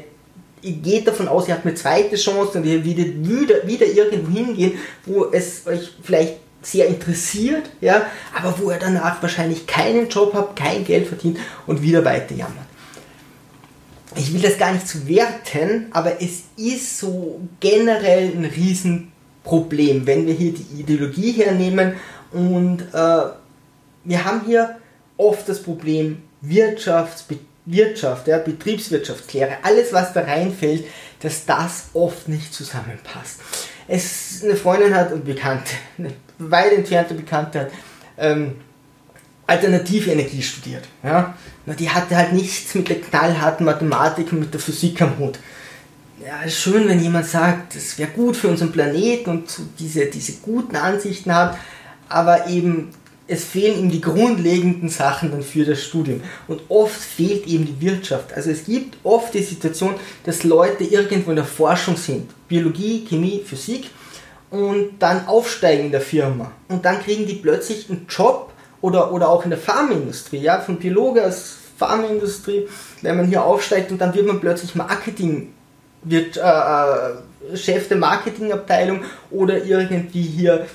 ihr 0.61 0.73
geht 0.73 1.07
davon 1.07 1.27
aus, 1.27 1.47
ihr 1.47 1.53
habt 1.53 1.65
eine 1.65 1.75
zweite 1.75 2.15
Chance 2.15 2.57
und 2.57 2.65
ihr 2.65 2.83
werdet 2.83 3.27
wieder, 3.27 3.67
wieder 3.67 3.85
irgendwo 3.85 4.31
hingehen, 4.31 4.73
wo 5.05 5.25
es 5.31 5.65
euch 5.67 5.91
vielleicht 6.01 6.37
sehr 6.61 6.87
interessiert, 6.87 7.69
ja, 7.81 8.07
aber 8.35 8.57
wo 8.59 8.71
ihr 8.71 8.79
danach 8.79 9.21
wahrscheinlich 9.21 9.67
keinen 9.67 10.09
Job 10.09 10.33
habt, 10.33 10.57
kein 10.57 10.83
Geld 10.83 11.07
verdient 11.07 11.37
und 11.65 11.81
wieder 11.81 12.03
weiter 12.03 12.35
jammern. 12.35 12.65
Ich 14.15 14.33
will 14.33 14.41
das 14.41 14.57
gar 14.57 14.73
nicht 14.73 14.87
zu 14.87 15.07
werten, 15.07 15.87
aber 15.91 16.21
es 16.21 16.43
ist 16.57 16.97
so 16.97 17.39
generell 17.59 18.31
ein 18.35 18.45
riesen 18.45 19.11
Problem, 19.47 20.05
wenn 20.05 20.27
wir 20.27 20.33
hier 20.33 20.53
die 20.53 20.81
Ideologie 20.81 21.31
hernehmen 21.31 21.93
und 22.31 22.81
äh, 22.93 23.21
wir 24.03 24.25
haben 24.25 24.41
hier 24.45 24.77
oft 25.15 25.47
das 25.49 25.63
Problem 25.63 26.21
Wirtschafts, 26.41 27.25
Wirtschaft, 27.65 28.27
ja, 28.27 28.37
Betriebswirtschaftslehre, 28.37 29.57
alles 29.63 29.91
was 29.91 30.13
da 30.13 30.21
reinfällt, 30.21 30.85
dass 31.21 31.45
das 31.45 31.89
oft 31.93 32.29
nicht 32.29 32.53
zusammenpasst. 32.53 33.39
Es 33.87 34.43
eine 34.43 34.55
Freundin 34.55 34.93
hat 34.93 35.11
und 35.11 35.25
Bekannte, 35.25 35.71
eine 35.97 36.11
weit 36.37 36.73
entfernte 36.73 37.13
Bekannte 37.13 37.61
hat 37.61 37.71
ähm, 38.17 38.55
alternative 39.45 40.11
Energie 40.11 40.41
studiert. 40.41 40.83
Ja? 41.03 41.35
Die 41.79 41.89
hatte 41.89 42.17
halt 42.17 42.33
nichts 42.33 42.75
mit 42.75 42.89
der 42.89 42.99
knallharten 43.01 43.65
Mathematik 43.65 44.31
und 44.31 44.41
mit 44.41 44.53
der 44.53 44.59
Physik 44.59 45.01
am 45.01 45.17
Hut 45.17 45.39
ja, 46.25 46.41
ist 46.43 46.57
schön, 46.57 46.87
wenn 46.87 46.99
jemand 46.99 47.27
sagt, 47.27 47.75
es 47.75 47.97
wäre 47.97 48.09
gut 48.09 48.35
für 48.35 48.47
unseren 48.47 48.71
Planeten 48.71 49.29
und 49.29 49.59
diese, 49.79 50.05
diese 50.07 50.33
guten 50.41 50.75
Ansichten 50.75 51.33
hat, 51.33 51.57
aber 52.09 52.47
eben 52.47 52.89
es 53.27 53.43
fehlen 53.43 53.79
ihm 53.79 53.91
die 53.91 54.01
grundlegenden 54.01 54.89
Sachen 54.89 55.31
dann 55.31 55.43
für 55.43 55.65
das 55.65 55.83
Studium. 55.83 56.21
Und 56.47 56.61
oft 56.69 56.95
fehlt 56.95 57.45
eben 57.45 57.65
die 57.65 57.81
Wirtschaft. 57.81 58.33
Also 58.33 58.51
es 58.51 58.65
gibt 58.65 58.97
oft 59.03 59.33
die 59.33 59.43
Situation, 59.43 59.95
dass 60.23 60.43
Leute 60.43 60.85
irgendwo 60.85 61.31
in 61.31 61.35
der 61.35 61.45
Forschung 61.45 61.97
sind, 61.97 62.29
Biologie, 62.47 63.05
Chemie, 63.05 63.43
Physik, 63.45 63.89
und 64.49 64.99
dann 64.99 65.27
aufsteigen 65.27 65.87
in 65.87 65.91
der 65.91 65.99
Firma. 65.99 66.53
Und 66.69 66.85
dann 66.85 67.01
kriegen 67.01 67.27
die 67.27 67.35
plötzlich 67.35 67.89
einen 67.89 68.07
Job 68.07 68.53
oder, 68.79 69.11
oder 69.11 69.27
auch 69.27 69.43
in 69.43 69.49
der 69.49 69.59
Pharmaindustrie, 69.59 70.37
ja, 70.37 70.61
von 70.61 70.77
Biologe 70.77 71.25
aus 71.25 71.57
Pharmaindustrie, 71.77 72.67
wenn 73.01 73.17
man 73.17 73.27
hier 73.27 73.43
aufsteigt 73.43 73.91
und 73.91 73.99
dann 73.99 74.13
wird 74.13 74.25
man 74.25 74.39
plötzlich 74.39 74.73
Marketing 74.73 75.53
wird 76.03 76.37
äh, 76.37 76.41
äh, 76.41 77.57
Chef 77.57 77.87
der 77.87 77.97
Marketingabteilung 77.97 79.03
oder 79.31 79.63
irgendwie 79.63 80.21
hier 80.21 80.67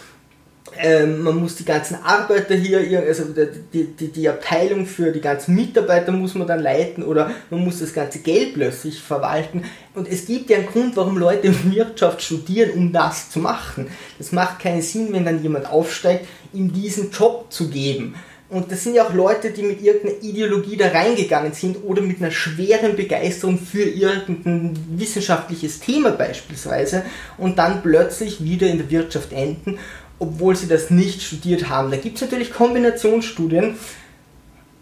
ähm, 0.79 1.23
man 1.23 1.37
muss 1.37 1.57
die 1.57 1.64
ganzen 1.64 1.97
Arbeiter 2.02 2.55
hier, 2.55 3.00
also 3.07 3.25
die, 3.73 3.85
die, 3.85 4.09
die 4.09 4.29
Abteilung 4.29 4.87
für 4.87 5.12
die 5.12 5.21
ganzen 5.21 5.55
Mitarbeiter 5.55 6.12
muss 6.12 6.35
man 6.35 6.47
dann 6.47 6.61
leiten 6.61 7.02
oder 7.02 7.31
man 7.50 7.64
muss 7.64 7.81
das 7.81 7.93
ganze 7.93 8.21
Geld 8.21 8.55
plötzlich 8.55 9.00
verwalten. 9.00 9.64
Und 9.95 10.09
es 10.09 10.26
gibt 10.26 10.50
ja 10.50 10.59
einen 10.59 10.67
Grund, 10.67 10.97
warum 10.97 11.19
Leute 11.19 11.52
Wirtschaft 11.71 12.23
studieren, 12.23 12.71
um 12.71 12.93
das 12.93 13.31
zu 13.31 13.41
machen. 13.41 13.88
Das 14.19 14.33
macht 14.33 14.61
keinen 14.61 14.83
Sinn, 14.83 15.12
wenn 15.12 15.25
dann 15.25 15.43
jemand 15.43 15.71
aufsteigt, 15.71 16.26
ihm 16.52 16.73
diesen 16.73 17.11
Job 17.11 17.47
zu 17.50 17.69
geben. 17.69 18.14
Und 18.53 18.71
das 18.71 18.85
sind 18.85 18.95
ja 18.95 19.07
auch 19.07 19.15
Leute, 19.15 19.51
die 19.51 19.63
mit 19.63 19.81
irgendeiner 19.81 20.23
Ideologie 20.23 20.77
da 20.77 20.89
reingegangen 20.89 21.55
sind 21.55 21.79
oder 21.87 22.03
mit 22.03 22.21
einer 22.21 22.31
schweren 22.31 22.97
Begeisterung 22.97 23.59
für 23.59 23.83
irgendein 23.83 24.77
wissenschaftliches 24.91 25.81
Thema 25.81 26.11
beispielsweise 26.11 27.03
und 27.39 27.57
dann 27.59 27.83
plötzlich 27.83 28.45
wieder 28.45 28.67
in 28.67 28.77
der 28.77 28.91
Wirtschaft 28.91 29.33
enden, 29.33 29.79
obwohl 30.19 30.55
sie 30.55 30.69
das 30.69 30.91
nicht 30.91 31.23
studiert 31.23 31.71
haben. 31.71 31.91
Da 31.91 31.97
gibt 31.97 32.17
es 32.17 32.21
natürlich 32.21 32.53
Kombinationsstudien, 32.53 33.79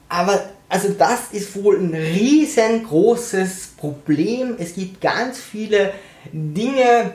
aber 0.09 0.41
also 0.69 0.89
das 0.89 1.29
ist 1.31 1.55
wohl 1.55 1.79
ein 1.79 1.95
riesengroßes 1.95 3.75
Problem. 3.77 4.57
Es 4.59 4.75
gibt 4.75 5.00
ganz 5.00 5.39
viele 5.39 5.93
Dinge 6.33 7.12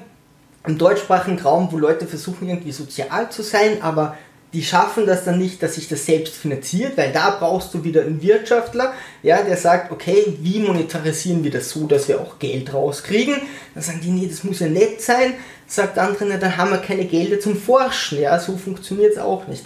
im 0.65 0.77
deutschsprachigen 0.77 1.37
Raum, 1.37 1.67
wo 1.71 1.77
Leute 1.77 2.07
versuchen 2.07 2.47
irgendwie 2.47 2.71
sozial 2.71 3.29
zu 3.29 3.43
sein, 3.43 3.81
aber 3.81 4.17
die 4.55 4.63
schaffen 4.63 5.05
das 5.05 5.25
dann 5.25 5.37
nicht, 5.37 5.61
dass 5.61 5.75
sich 5.75 5.89
das 5.89 6.05
selbst 6.05 6.33
finanziert, 6.33 6.95
weil 6.95 7.11
da 7.11 7.31
brauchst 7.37 7.73
du 7.73 7.83
wieder 7.83 8.03
einen 8.03 8.21
Wirtschaftler, 8.21 8.93
ja, 9.21 9.41
der 9.41 9.57
sagt, 9.57 9.91
okay, 9.91 10.37
wie 10.39 10.59
monetarisieren 10.59 11.43
wir 11.43 11.51
das 11.51 11.69
so, 11.71 11.87
dass 11.87 12.07
wir 12.07 12.21
auch 12.21 12.39
Geld 12.39 12.73
rauskriegen? 12.73 13.35
Dann 13.73 13.83
sagen 13.83 13.99
die, 14.01 14.11
nee, 14.11 14.27
das 14.27 14.45
muss 14.45 14.61
ja 14.61 14.67
nett 14.67 15.01
sein. 15.01 15.33
Sagt 15.67 15.97
der 15.97 16.03
andere, 16.03 16.25
na, 16.25 16.37
dann 16.37 16.55
haben 16.55 16.71
wir 16.71 16.77
keine 16.77 17.03
Gelder 17.03 17.41
zum 17.41 17.57
Forschen, 17.57 18.21
ja, 18.21 18.39
so 18.39 18.55
funktioniert 18.55 19.13
es 19.13 19.17
auch 19.17 19.45
nicht. 19.47 19.65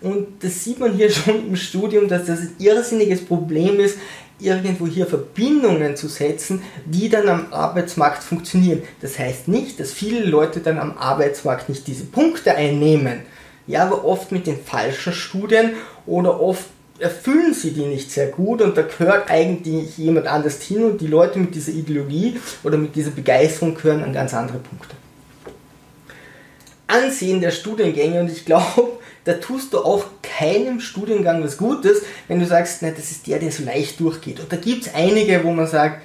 Und 0.00 0.42
das 0.42 0.64
sieht 0.64 0.78
man 0.78 0.94
hier 0.94 1.10
schon 1.10 1.48
im 1.48 1.56
Studium, 1.56 2.08
dass 2.08 2.24
das 2.24 2.40
ein 2.40 2.54
irrsinniges 2.58 3.22
Problem 3.22 3.78
ist, 3.78 3.98
irgendwo 4.38 4.86
hier 4.86 5.06
Verbindungen 5.06 5.96
zu 5.96 6.08
setzen, 6.08 6.62
die 6.86 7.10
dann 7.10 7.28
am 7.28 7.52
Arbeitsmarkt 7.52 8.22
funktionieren. 8.22 8.84
Das 9.02 9.18
heißt 9.18 9.48
nicht, 9.48 9.78
dass 9.78 9.92
viele 9.92 10.24
Leute 10.24 10.60
dann 10.60 10.78
am 10.78 10.96
Arbeitsmarkt 10.96 11.68
nicht 11.68 11.86
diese 11.86 12.04
Punkte 12.04 12.54
einnehmen 12.54 13.20
ja, 13.70 13.84
aber 13.84 14.04
oft 14.04 14.32
mit 14.32 14.46
den 14.46 14.58
falschen 14.58 15.12
Studien 15.12 15.72
oder 16.06 16.40
oft 16.40 16.64
erfüllen 16.98 17.54
sie 17.54 17.72
die 17.72 17.86
nicht 17.86 18.10
sehr 18.10 18.26
gut 18.26 18.60
und 18.60 18.76
da 18.76 18.82
gehört 18.82 19.30
eigentlich 19.30 19.96
jemand 19.96 20.26
anders 20.26 20.60
hin 20.60 20.84
und 20.84 21.00
die 21.00 21.06
Leute 21.06 21.38
mit 21.38 21.54
dieser 21.54 21.72
Ideologie 21.72 22.38
oder 22.62 22.76
mit 22.76 22.94
dieser 22.94 23.10
Begeisterung 23.10 23.74
gehören 23.74 24.02
an 24.02 24.12
ganz 24.12 24.34
andere 24.34 24.58
Punkte. 24.58 24.96
Ansehen 26.86 27.40
der 27.40 27.52
Studiengänge 27.52 28.20
und 28.20 28.30
ich 28.30 28.44
glaube, 28.44 28.98
da 29.24 29.34
tust 29.34 29.72
du 29.72 29.78
auch 29.78 30.04
keinem 30.22 30.80
Studiengang 30.80 31.42
was 31.42 31.56
Gutes, 31.56 32.02
wenn 32.28 32.40
du 32.40 32.46
sagst, 32.46 32.82
ne, 32.82 32.92
das 32.94 33.10
ist 33.10 33.26
der, 33.26 33.38
der 33.38 33.52
so 33.52 33.64
leicht 33.64 34.00
durchgeht. 34.00 34.40
Und 34.40 34.52
da 34.52 34.56
gibt 34.56 34.86
es 34.86 34.94
einige, 34.94 35.42
wo 35.44 35.52
man 35.52 35.66
sagt, 35.66 36.02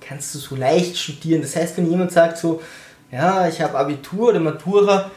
kannst 0.00 0.34
du 0.34 0.38
so 0.38 0.54
leicht 0.54 0.96
studieren. 0.98 1.42
Das 1.42 1.56
heißt, 1.56 1.76
wenn 1.76 1.90
jemand 1.90 2.12
sagt 2.12 2.38
so, 2.38 2.60
ja, 3.10 3.48
ich 3.48 3.60
habe 3.60 3.78
Abitur 3.78 4.30
oder 4.30 4.40
Matura, 4.40 5.10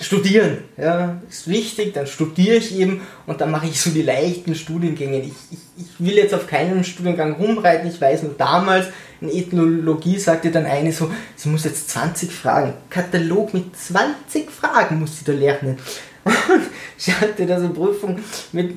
studieren. 0.00 0.58
Ja, 0.76 1.20
ist 1.28 1.48
wichtig, 1.48 1.94
dann 1.94 2.06
studiere 2.06 2.56
ich 2.56 2.76
eben 2.78 3.02
und 3.26 3.40
dann 3.40 3.50
mache 3.50 3.66
ich 3.66 3.80
so 3.80 3.90
die 3.90 4.02
leichten 4.02 4.54
Studiengänge. 4.54 5.20
Ich, 5.20 5.32
ich, 5.50 5.58
ich 5.76 5.90
will 5.98 6.14
jetzt 6.14 6.34
auf 6.34 6.46
keinen 6.46 6.84
Studiengang 6.84 7.34
rumreiten, 7.34 7.88
ich 7.88 8.00
weiß 8.00 8.22
nur 8.24 8.34
damals 8.36 8.86
in 9.22 9.30
Ethnologie 9.30 10.18
sagte 10.18 10.50
dann 10.50 10.66
eine 10.66 10.92
so, 10.92 11.10
sie 11.36 11.48
muss 11.48 11.64
jetzt 11.64 11.90
20 11.90 12.32
Fragen, 12.32 12.74
Katalog 12.90 13.54
mit 13.54 13.76
20 13.76 14.50
Fragen 14.50 14.98
muss 14.98 15.18
sie 15.18 15.24
da 15.24 15.32
lernen. 15.32 15.78
Und 16.24 16.62
ich 16.98 17.12
hatte 17.20 17.46
da 17.46 17.58
so 17.58 17.66
eine 17.66 17.74
Prüfung 17.74 18.18
mit 18.52 18.76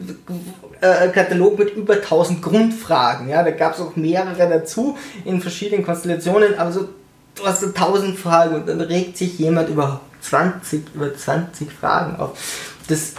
äh, 0.81 1.09
Katalog 1.09 1.59
mit 1.59 1.75
über 1.75 1.95
1000 1.95 2.41
Grundfragen. 2.41 3.29
Ja, 3.29 3.43
da 3.43 3.51
gab 3.51 3.73
es 3.73 3.81
auch 3.81 3.95
mehrere 3.95 4.49
dazu 4.49 4.97
in 5.25 5.41
verschiedenen 5.41 5.85
Konstellationen, 5.85 6.57
aber 6.57 6.71
so 6.71 6.89
du 7.35 7.45
hast 7.45 7.61
so 7.61 7.67
1000 7.67 8.17
Fragen 8.17 8.55
und 8.55 8.67
dann 8.67 8.81
regt 8.81 9.17
sich 9.17 9.37
jemand 9.37 9.69
überhaupt 9.69 10.14
20, 10.29 10.95
über 10.95 11.15
20 11.15 11.71
Fragen 11.71 12.17
auf. 12.17 12.37
Das 12.87 13.13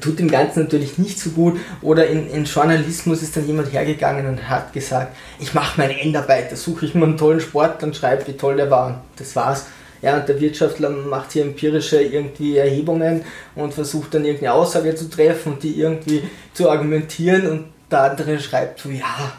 tut 0.00 0.18
dem 0.18 0.30
Ganzen 0.30 0.64
natürlich 0.64 0.98
nicht 0.98 1.18
so 1.18 1.30
gut. 1.30 1.58
Oder 1.80 2.06
in, 2.06 2.30
in 2.30 2.44
Journalismus 2.44 3.22
ist 3.22 3.36
dann 3.36 3.46
jemand 3.46 3.72
hergegangen 3.72 4.26
und 4.26 4.48
hat 4.48 4.72
gesagt, 4.72 5.16
ich 5.38 5.54
mache 5.54 5.80
meine 5.80 6.00
Endarbeit, 6.00 6.50
da 6.50 6.56
suche 6.56 6.86
ich 6.86 6.94
mir 6.94 7.04
einen 7.04 7.18
tollen 7.18 7.40
Sportler 7.40 7.88
und 7.88 7.96
schreibe, 7.96 8.26
wie 8.26 8.36
toll 8.36 8.56
der 8.56 8.70
war. 8.70 9.02
Das 9.16 9.36
war's. 9.36 9.66
Ja, 10.00 10.16
und 10.16 10.28
der 10.28 10.40
Wirtschaftler 10.40 10.90
macht 10.90 11.32
hier 11.32 11.42
empirische 11.42 12.02
irgendwie 12.02 12.56
Erhebungen 12.56 13.24
und 13.54 13.72
versucht 13.72 14.14
dann 14.14 14.24
irgendeine 14.24 14.54
Aussage 14.54 14.96
zu 14.96 15.08
treffen 15.08 15.52
und 15.52 15.62
die 15.62 15.78
irgendwie 15.78 16.24
zu 16.54 16.68
argumentieren 16.68 17.46
und 17.46 17.64
der 17.88 18.10
andere 18.10 18.40
schreibt 18.40 18.80
so, 18.80 18.88
ja, 18.88 19.32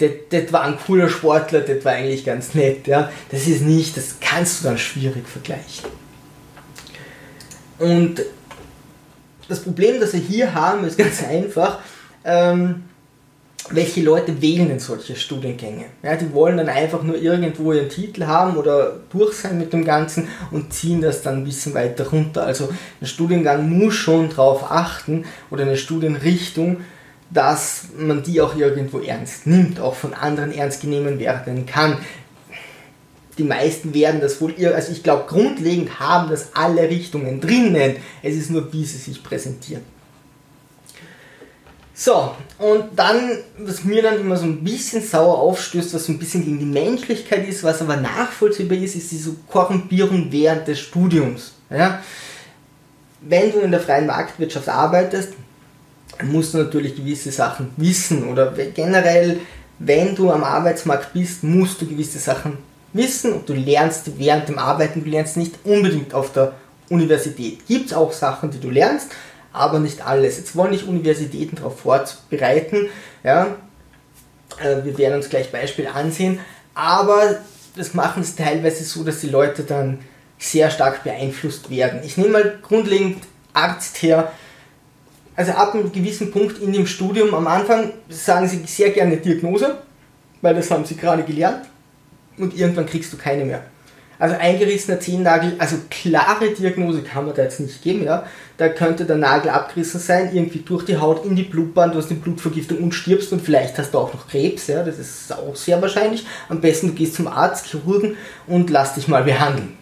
das, 0.00 0.52
war 0.52 0.62
ein 0.62 0.78
cooler 0.78 1.08
Sportler, 1.08 1.60
das 1.60 1.84
war 1.84 1.92
eigentlich 1.92 2.24
ganz 2.24 2.54
nett. 2.54 2.86
Ja? 2.86 3.10
Das 3.30 3.46
ist 3.46 3.62
nicht, 3.62 3.96
das 3.96 4.16
kannst 4.20 4.60
du 4.60 4.68
dann 4.68 4.78
schwierig 4.78 5.28
vergleichen. 5.28 5.90
Und 7.78 8.22
das 9.48 9.62
Problem, 9.62 10.00
das 10.00 10.12
wir 10.12 10.20
hier 10.20 10.54
haben, 10.54 10.84
ist 10.84 10.98
ganz 10.98 11.22
einfach. 11.24 11.80
Ähm, 12.24 12.84
welche 13.70 14.02
Leute 14.02 14.40
wählen 14.40 14.68
denn 14.68 14.80
solche 14.80 15.14
Studiengänge? 15.14 15.86
Ja, 16.02 16.16
die 16.16 16.32
wollen 16.32 16.56
dann 16.56 16.68
einfach 16.68 17.02
nur 17.02 17.16
irgendwo 17.16 17.72
ihren 17.72 17.88
Titel 17.88 18.26
haben 18.26 18.56
oder 18.56 19.00
durch 19.10 19.34
sein 19.34 19.58
mit 19.58 19.72
dem 19.72 19.84
Ganzen 19.84 20.28
und 20.50 20.72
ziehen 20.72 21.00
das 21.00 21.22
dann 21.22 21.38
ein 21.38 21.44
bisschen 21.44 21.74
weiter 21.74 22.08
runter. 22.08 22.44
Also 22.44 22.68
ein 23.00 23.06
Studiengang 23.06 23.68
muss 23.68 23.94
schon 23.94 24.30
darauf 24.30 24.70
achten 24.70 25.24
oder 25.50 25.62
eine 25.62 25.76
Studienrichtung, 25.76 26.78
dass 27.30 27.84
man 27.96 28.22
die 28.22 28.40
auch 28.40 28.56
irgendwo 28.56 28.98
ernst 28.98 29.46
nimmt, 29.46 29.80
auch 29.80 29.94
von 29.94 30.14
anderen 30.14 30.52
ernst 30.52 30.80
genommen 30.80 31.18
werden 31.18 31.66
kann. 31.66 31.98
Die 33.38 33.44
meisten 33.44 33.94
werden 33.94 34.20
das 34.20 34.40
wohl, 34.40 34.54
also 34.66 34.92
ich 34.92 35.02
glaube 35.02 35.24
grundlegend 35.26 36.00
haben 36.00 36.28
das 36.28 36.54
alle 36.54 36.82
Richtungen 36.82 37.40
drinnen. 37.40 37.96
Es 38.22 38.34
ist 38.34 38.50
nur, 38.50 38.72
wie 38.72 38.84
sie 38.84 38.98
sich 38.98 39.22
präsentieren. 39.22 39.82
So, 42.02 42.34
und 42.58 42.84
dann, 42.96 43.36
was 43.58 43.84
mir 43.84 44.02
dann 44.02 44.18
immer 44.18 44.36
so 44.36 44.44
ein 44.44 44.64
bisschen 44.64 45.02
sauer 45.02 45.38
aufstößt, 45.38 45.92
was 45.92 46.06
so 46.06 46.12
ein 46.12 46.18
bisschen 46.18 46.42
gegen 46.42 46.58
die 46.58 46.64
Menschlichkeit 46.64 47.46
ist, 47.46 47.62
was 47.62 47.82
aber 47.82 47.96
nachvollziehbar 47.96 48.78
ist, 48.78 48.96
ist 48.96 49.12
diese 49.12 49.36
Korrumpierung 49.46 50.28
während 50.30 50.66
des 50.66 50.80
Studiums. 50.80 51.52
Ja? 51.68 52.02
Wenn 53.20 53.52
du 53.52 53.58
in 53.58 53.70
der 53.70 53.80
freien 53.80 54.06
Marktwirtschaft 54.06 54.70
arbeitest, 54.70 55.34
musst 56.22 56.54
du 56.54 56.58
natürlich 56.58 56.96
gewisse 56.96 57.30
Sachen 57.30 57.70
wissen 57.76 58.28
oder 58.28 58.52
generell, 58.74 59.40
wenn 59.78 60.14
du 60.14 60.30
am 60.30 60.44
Arbeitsmarkt 60.44 61.12
bist, 61.12 61.42
musst 61.42 61.80
du 61.80 61.86
gewisse 61.86 62.18
Sachen 62.18 62.58
wissen 62.92 63.32
und 63.32 63.48
du 63.48 63.54
lernst 63.54 64.18
während 64.18 64.48
dem 64.48 64.58
Arbeiten, 64.58 65.04
du 65.04 65.10
lernst 65.10 65.36
nicht 65.36 65.54
unbedingt 65.64 66.12
auf 66.14 66.32
der 66.32 66.52
Universität. 66.88 67.66
Gibt 67.66 67.86
es 67.86 67.92
auch 67.92 68.12
Sachen, 68.12 68.50
die 68.50 68.60
du 68.60 68.68
lernst, 68.68 69.12
aber 69.52 69.78
nicht 69.78 70.06
alles. 70.06 70.38
Jetzt 70.38 70.56
wollen 70.56 70.72
nicht 70.72 70.86
Universitäten 70.86 71.56
darauf 71.56 71.80
vorbereiten. 71.80 72.88
Ja? 73.22 73.56
Äh, 74.58 74.84
wir 74.84 74.98
werden 74.98 75.16
uns 75.16 75.28
gleich 75.28 75.50
Beispiele 75.50 75.92
ansehen, 75.92 76.40
aber 76.74 77.38
das 77.76 77.94
machen 77.94 78.22
es 78.22 78.36
teilweise 78.36 78.84
so, 78.84 79.04
dass 79.04 79.20
die 79.20 79.28
Leute 79.28 79.62
dann 79.62 80.00
sehr 80.38 80.70
stark 80.70 81.04
beeinflusst 81.04 81.70
werden. 81.70 82.00
Ich 82.04 82.16
nehme 82.16 82.30
mal 82.30 82.58
grundlegend 82.62 83.22
Arzt 83.52 84.02
her. 84.02 84.32
Also 85.40 85.52
ab 85.52 85.74
einem 85.74 85.90
gewissen 85.90 86.30
Punkt 86.30 86.58
in 86.58 86.70
dem 86.70 86.86
Studium 86.86 87.34
am 87.34 87.46
Anfang 87.46 87.92
sagen 88.10 88.46
sie 88.46 88.60
sehr 88.66 88.90
gerne 88.90 89.16
Diagnose, 89.16 89.78
weil 90.42 90.54
das 90.54 90.70
haben 90.70 90.84
sie 90.84 90.96
gerade 90.96 91.22
gelernt 91.22 91.62
und 92.36 92.54
irgendwann 92.54 92.84
kriegst 92.84 93.10
du 93.10 93.16
keine 93.16 93.46
mehr. 93.46 93.62
Also 94.18 94.36
eingerissener 94.36 95.00
Zehennagel, 95.00 95.54
also 95.58 95.76
klare 95.88 96.50
Diagnose 96.50 97.00
kann 97.00 97.24
man 97.24 97.34
da 97.34 97.40
jetzt 97.40 97.58
nicht 97.58 97.80
geben, 97.80 98.04
ja. 98.04 98.26
Da 98.58 98.68
könnte 98.68 99.06
der 99.06 99.16
Nagel 99.16 99.48
abgerissen 99.50 99.98
sein, 99.98 100.28
irgendwie 100.34 100.58
durch 100.58 100.84
die 100.84 100.98
Haut 100.98 101.24
in 101.24 101.34
die 101.36 101.44
Blutbahn, 101.44 101.92
du 101.92 101.96
hast 101.96 102.10
eine 102.10 102.20
Blutvergiftung 102.20 102.76
und 102.76 102.92
stirbst 102.92 103.32
und 103.32 103.40
vielleicht 103.40 103.78
hast 103.78 103.94
du 103.94 103.98
auch 103.98 104.12
noch 104.12 104.28
Krebs, 104.28 104.66
ja. 104.66 104.82
Das 104.82 104.98
ist 104.98 105.32
auch 105.32 105.56
sehr 105.56 105.80
wahrscheinlich. 105.80 106.26
Am 106.50 106.60
besten 106.60 106.88
du 106.88 106.92
gehst 106.92 107.14
zum 107.14 107.28
Arzt, 107.28 107.68
Chirurgen 107.68 108.18
und 108.46 108.68
lass 108.68 108.92
dich 108.92 109.08
mal 109.08 109.24
behandeln. 109.24 109.74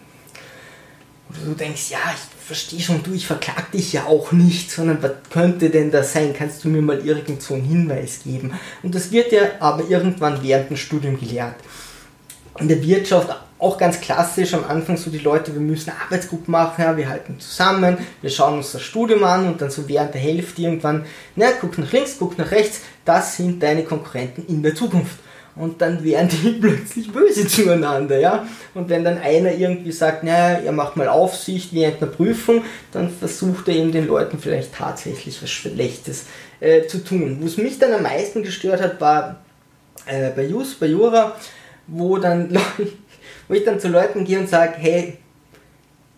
Oder 1.29 1.49
du 1.49 1.53
denkst, 1.53 1.91
ja, 1.91 1.99
ich 2.15 2.38
verstehe 2.49 2.79
schon, 2.79 3.03
du, 3.03 3.13
ich 3.13 3.27
verklag 3.27 3.71
dich 3.71 3.93
ja 3.93 4.05
auch 4.05 4.31
nicht, 4.31 4.71
sondern 4.71 5.03
was 5.03 5.11
könnte 5.29 5.69
denn 5.69 5.91
das 5.91 6.13
sein? 6.13 6.33
Kannst 6.35 6.63
du 6.63 6.69
mir 6.69 6.81
mal 6.81 6.97
irgend 7.05 7.43
so 7.43 7.53
einen 7.53 7.63
Hinweis 7.63 8.21
geben? 8.23 8.53
Und 8.81 8.95
das 8.95 9.11
wird 9.11 9.31
ja 9.31 9.41
aber 9.59 9.87
irgendwann 9.87 10.41
während 10.41 10.71
dem 10.71 10.75
Studium 10.75 11.19
gelehrt. 11.19 11.57
In 12.57 12.67
der 12.67 12.81
Wirtschaft 12.81 13.29
auch 13.59 13.77
ganz 13.77 14.01
klassisch 14.01 14.55
am 14.55 14.63
Anfang 14.63 14.97
so 14.97 15.11
die 15.11 15.19
Leute, 15.19 15.53
wir 15.53 15.61
müssen 15.61 15.91
eine 15.91 16.01
Arbeitsgruppe 16.01 16.49
machen, 16.49 16.83
ja, 16.83 16.97
wir 16.97 17.07
halten 17.07 17.39
zusammen, 17.39 17.99
wir 18.19 18.31
schauen 18.31 18.57
uns 18.57 18.71
das 18.71 18.81
Studium 18.81 19.23
an 19.25 19.45
und 19.45 19.61
dann 19.61 19.69
so 19.69 19.87
während 19.87 20.15
der 20.15 20.21
Hälfte 20.21 20.63
irgendwann, 20.63 21.05
na, 21.35 21.51
guck 21.61 21.77
nach 21.77 21.91
links, 21.91 22.15
guck 22.17 22.35
nach 22.39 22.49
rechts, 22.49 22.81
das 23.05 23.37
sind 23.37 23.61
deine 23.61 23.83
Konkurrenten 23.83 24.43
in 24.47 24.63
der 24.63 24.73
Zukunft. 24.73 25.19
Und 25.55 25.81
dann 25.81 26.03
werden 26.03 26.29
die 26.29 26.51
plötzlich 26.61 27.11
böse 27.11 27.47
zueinander, 27.47 28.19
ja. 28.19 28.47
Und 28.73 28.89
wenn 28.89 29.03
dann 29.03 29.17
einer 29.17 29.53
irgendwie 29.53 29.91
sagt, 29.91 30.23
naja, 30.23 30.59
ihr 30.59 30.71
macht 30.71 30.95
mal 30.95 31.07
Aufsicht 31.07 31.73
während 31.73 32.01
einer 32.01 32.11
Prüfung, 32.11 32.63
dann 32.91 33.09
versucht 33.09 33.67
er 33.67 33.75
eben 33.75 33.91
den 33.91 34.07
Leuten 34.07 34.39
vielleicht 34.39 34.73
tatsächlich 34.73 35.41
was 35.41 35.49
Schlechtes 35.49 36.25
äh, 36.59 36.87
zu 36.87 37.03
tun. 37.03 37.39
Was 37.41 37.57
mich 37.57 37.79
dann 37.79 37.93
am 37.93 38.03
meisten 38.03 38.43
gestört 38.43 38.81
hat, 38.81 39.01
war 39.01 39.41
äh, 40.05 40.29
bei 40.29 40.45
Jus, 40.45 40.75
bei 40.75 40.87
Jura, 40.87 41.35
wo 41.87 42.17
dann 42.17 42.57
wo 43.47 43.53
ich 43.55 43.65
dann 43.65 43.79
zu 43.79 43.89
Leuten 43.89 44.23
gehe 44.23 44.39
und 44.39 44.47
sage, 44.47 44.75
hey, 44.77 45.17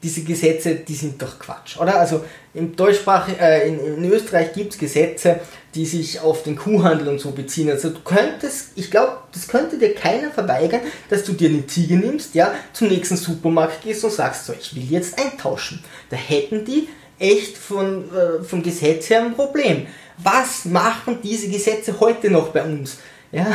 diese 0.03 0.23
Gesetze, 0.23 0.75
die 0.75 0.95
sind 0.95 1.21
doch 1.21 1.39
Quatsch, 1.39 1.77
oder? 1.77 1.99
Also 1.99 2.25
im 2.53 2.75
Deutschsprach, 2.75 3.27
äh, 3.39 3.67
in, 3.67 3.79
in, 3.79 4.11
Österreich 4.11 4.53
gibt 4.53 4.73
es 4.73 4.79
Gesetze, 4.79 5.39
die 5.75 5.85
sich 5.85 6.19
auf 6.19 6.43
den 6.43 6.55
Kuhhandel 6.55 7.07
und 7.07 7.19
so 7.19 7.31
beziehen. 7.31 7.69
Also 7.69 7.89
du 7.89 7.99
könntest, 8.01 8.71
ich 8.75 8.91
glaube, 8.91 9.17
das 9.33 9.47
könnte 9.47 9.77
dir 9.77 9.95
keiner 9.95 10.31
verweigern, 10.31 10.81
dass 11.09 11.23
du 11.23 11.33
dir 11.33 11.49
eine 11.49 11.65
Ziege 11.67 11.95
nimmst, 11.95 12.35
ja, 12.35 12.53
zum 12.73 12.89
nächsten 12.89 13.17
Supermarkt 13.17 13.83
gehst 13.83 14.03
und 14.03 14.11
sagst, 14.11 14.45
so, 14.45 14.53
ich 14.53 14.75
will 14.75 14.85
jetzt 14.89 15.17
eintauschen. 15.19 15.83
Da 16.09 16.17
hätten 16.17 16.65
die 16.65 16.89
echt 17.19 17.57
von, 17.57 18.03
äh, 18.13 18.43
vom 18.43 18.61
Gesetz 18.63 19.09
her 19.09 19.23
ein 19.23 19.33
Problem. 19.33 19.87
Was 20.17 20.65
machen 20.65 21.19
diese 21.23 21.47
Gesetze 21.49 21.99
heute 21.99 22.29
noch 22.29 22.49
bei 22.49 22.63
uns? 22.63 22.97
Ja, 23.31 23.47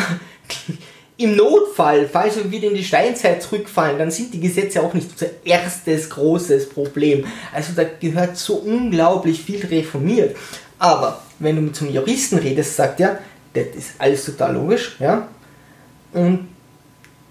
im 1.19 1.37
Notfall, 1.37 2.09
falls 2.11 2.37
wir 2.37 2.51
wieder 2.51 2.69
in 2.69 2.75
die 2.75 2.85
Steinzeit 2.85 3.43
zurückfallen, 3.43 3.99
dann 3.99 4.11
sind 4.11 4.33
die 4.33 4.41
Gesetze 4.41 4.83
auch 4.83 4.95
nicht 4.95 5.11
unser 5.11 5.29
erstes 5.45 6.11
großes 6.11 6.71
Problem. 6.71 7.27
Also 7.53 7.73
da 7.75 7.85
gehört 7.85 8.37
so 8.37 8.55
unglaublich 8.55 9.43
viel 9.43 9.65
reformiert. 9.65 10.37
Aber 10.79 11.23
wenn 11.39 11.57
du 11.57 11.63
mit 11.63 11.81
einem 11.81 11.91
Juristen 11.91 12.39
redest, 12.39 12.77
sagt 12.77 13.01
er, 13.01 13.19
das 13.53 13.67
ist 13.75 13.91
alles 13.99 14.25
total 14.25 14.55
logisch, 14.55 14.97
ja. 14.99 15.29
Und 16.13 16.49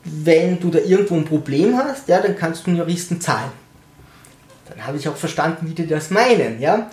wenn 0.03 0.59
du 0.59 0.69
da 0.69 0.79
irgendwo 0.79 1.15
ein 1.15 1.25
Problem 1.25 1.77
hast, 1.77 2.07
ja, 2.07 2.21
dann 2.21 2.37
kannst 2.37 2.65
du 2.65 2.71
einen 2.71 2.79
Juristen 2.79 3.19
zahlen. 3.19 3.51
Dann 4.69 4.85
habe 4.85 4.97
ich 4.97 5.07
auch 5.07 5.15
verstanden, 5.15 5.67
wie 5.69 5.73
die 5.73 5.87
das 5.87 6.09
meinen, 6.09 6.59
ja 6.59 6.89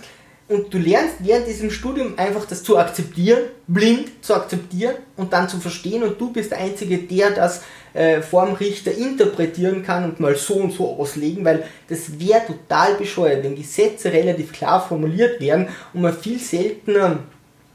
und 0.49 0.73
du 0.75 0.79
lernst 0.79 1.17
während 1.21 1.47
diesem 1.47 1.71
Studium 1.71 2.15
einfach 2.19 2.45
das 2.45 2.63
zu 2.63 2.77
akzeptieren, 2.77 3.41
blind 3.67 4.25
zu 4.25 4.35
akzeptieren 4.35 4.97
und 5.17 5.33
dann 5.33 5.49
zu 5.49 5.59
verstehen. 5.59 6.03
Und 6.03 6.21
du 6.21 6.33
bist 6.33 6.51
der 6.51 6.59
Einzige, 6.59 6.99
der 6.99 7.31
das 7.31 7.63
äh, 7.95 8.21
vorm 8.21 8.55
Richter 8.55 8.93
interpretieren 8.93 9.83
kann 9.83 10.05
und 10.05 10.21
mal 10.21 10.35
so 10.37 10.55
und 10.55 10.73
so 10.73 10.97
auslegen, 10.97 11.45
weil 11.45 11.65
das 11.89 12.19
wäre 12.19 12.43
total 12.47 12.97
bescheuert, 12.97 13.45
wenn 13.45 13.55
Gesetze 13.55 14.13
relativ 14.13 14.53
klar 14.53 14.87
formuliert 14.87 15.41
werden 15.41 15.69
und 15.93 16.03
man 16.03 16.17
viel 16.17 16.39
seltener 16.39 17.21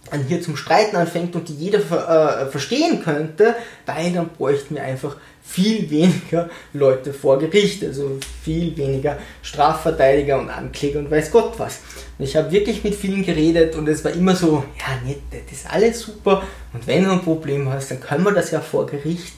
an 0.09 0.23
hier 0.27 0.41
zum 0.41 0.55
Streiten 0.55 0.95
anfängt 0.95 1.35
und 1.35 1.49
die 1.49 1.55
jeder 1.55 1.79
äh, 1.79 2.45
verstehen 2.49 3.03
könnte, 3.03 3.55
weil 3.85 4.13
dann 4.13 4.29
bräuchten 4.29 4.75
wir 4.75 4.83
einfach 4.83 5.17
viel 5.47 5.89
weniger 5.89 6.49
Leute 6.73 7.13
vor 7.13 7.39
Gericht, 7.39 7.83
also 7.83 8.19
viel 8.43 8.75
weniger 8.75 9.17
Strafverteidiger 9.41 10.37
und 10.39 10.49
Ankläger 10.49 10.99
und 10.99 11.09
weiß 11.09 11.31
Gott 11.31 11.57
was. 11.57 11.79
Und 12.17 12.25
ich 12.25 12.35
habe 12.35 12.51
wirklich 12.51 12.83
mit 12.83 12.95
vielen 12.95 13.25
geredet 13.25 13.75
und 13.75 13.87
es 13.87 14.03
war 14.03 14.11
immer 14.11 14.35
so, 14.35 14.63
ja, 14.77 14.99
nee, 15.05 15.17
das 15.31 15.59
ist 15.59 15.73
alles 15.73 16.01
super 16.01 16.43
und 16.73 16.85
wenn 16.85 17.05
du 17.05 17.11
ein 17.11 17.21
Problem 17.21 17.69
hast, 17.69 17.91
dann 17.91 18.01
können 18.01 18.25
wir 18.25 18.33
das 18.33 18.51
ja 18.51 18.59
vor 18.59 18.85
Gericht 18.85 19.33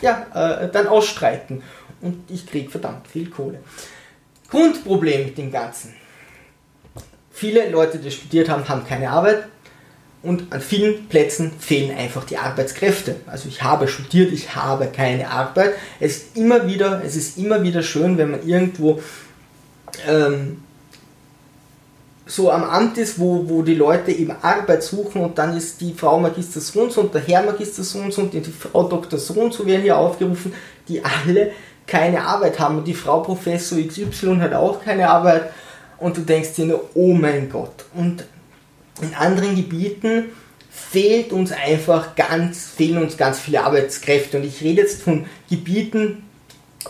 ja, 0.00 0.26
äh, 0.62 0.70
dann 0.70 0.86
ausstreiten 0.86 1.62
und 2.00 2.30
ich 2.30 2.46
kriege 2.46 2.70
verdammt 2.70 3.08
viel 3.08 3.28
Kohle. 3.28 3.58
Grundproblem 4.48 5.26
mit 5.26 5.38
dem 5.38 5.50
Ganzen. 5.50 5.94
Viele 7.32 7.68
Leute, 7.70 7.98
die 7.98 8.10
studiert 8.10 8.48
haben, 8.48 8.68
haben 8.68 8.84
keine 8.86 9.10
Arbeit, 9.10 9.44
und 10.22 10.52
an 10.52 10.60
vielen 10.60 11.08
Plätzen 11.08 11.52
fehlen 11.58 11.96
einfach 11.96 12.24
die 12.24 12.38
Arbeitskräfte. 12.38 13.16
Also 13.26 13.48
ich 13.48 13.62
habe 13.62 13.86
studiert, 13.86 14.32
ich 14.32 14.56
habe 14.56 14.86
keine 14.86 15.30
Arbeit. 15.30 15.74
Es 16.00 16.16
ist 16.16 16.36
immer 16.36 16.66
wieder, 16.66 17.02
es 17.04 17.14
ist 17.14 17.38
immer 17.38 17.62
wieder 17.62 17.82
schön, 17.82 18.18
wenn 18.18 18.32
man 18.32 18.46
irgendwo 18.46 19.00
ähm, 20.08 20.62
so 22.26 22.50
am 22.50 22.64
Amt 22.64 22.98
ist, 22.98 23.18
wo, 23.18 23.48
wo 23.48 23.62
die 23.62 23.74
Leute 23.74 24.12
eben 24.12 24.34
Arbeit 24.42 24.82
suchen 24.82 25.22
und 25.22 25.38
dann 25.38 25.56
ist 25.56 25.80
die 25.80 25.94
Frau 25.94 26.18
Magister 26.18 26.60
so 26.60 27.00
und 27.00 27.14
der 27.14 27.22
Herr 27.22 27.42
Magister 27.42 27.82
so 27.82 28.00
und 28.00 28.34
die 28.34 28.42
Frau 28.42 28.86
Dr. 28.86 29.18
so 29.18 29.34
und 29.34 29.54
so 29.54 29.66
werden 29.66 29.82
hier 29.82 29.96
aufgerufen, 29.96 30.52
die 30.88 31.02
alle 31.02 31.52
keine 31.86 32.22
Arbeit 32.22 32.58
haben 32.58 32.78
und 32.78 32.86
die 32.86 32.92
Frau 32.92 33.20
Professor 33.20 33.78
XY 33.78 34.38
hat 34.40 34.52
auch 34.52 34.84
keine 34.84 35.08
Arbeit 35.08 35.50
und 35.96 36.16
du 36.16 36.20
denkst 36.20 36.54
dir 36.54 36.66
nur, 36.66 36.90
oh 36.94 37.14
mein 37.14 37.48
Gott. 37.50 37.86
Und 37.94 38.24
in 39.00 39.14
anderen 39.14 39.56
Gebieten 39.56 40.26
fehlt 40.70 41.32
uns 41.32 41.52
einfach 41.52 42.14
ganz, 42.14 42.66
fehlen 42.66 43.02
uns 43.02 43.16
ganz 43.16 43.38
viele 43.38 43.62
Arbeitskräfte. 43.64 44.38
Und 44.38 44.44
ich 44.44 44.62
rede 44.62 44.82
jetzt 44.82 45.02
von 45.02 45.26
Gebieten, 45.50 46.22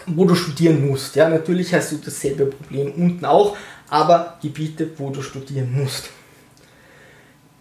wo 0.07 0.25
du 0.25 0.35
studieren 0.35 0.87
musst. 0.87 1.17
Ja, 1.17 1.29
natürlich 1.29 1.75
hast 1.75 1.93
du 1.93 1.97
dasselbe 1.97 2.47
Problem 2.47 2.93
unten 2.93 3.25
auch, 3.25 3.57
aber 3.89 4.39
Gebiete, 4.43 4.91
wo 4.99 5.11
du 5.11 5.23
studieren 5.23 5.73
musst. 5.73 6.11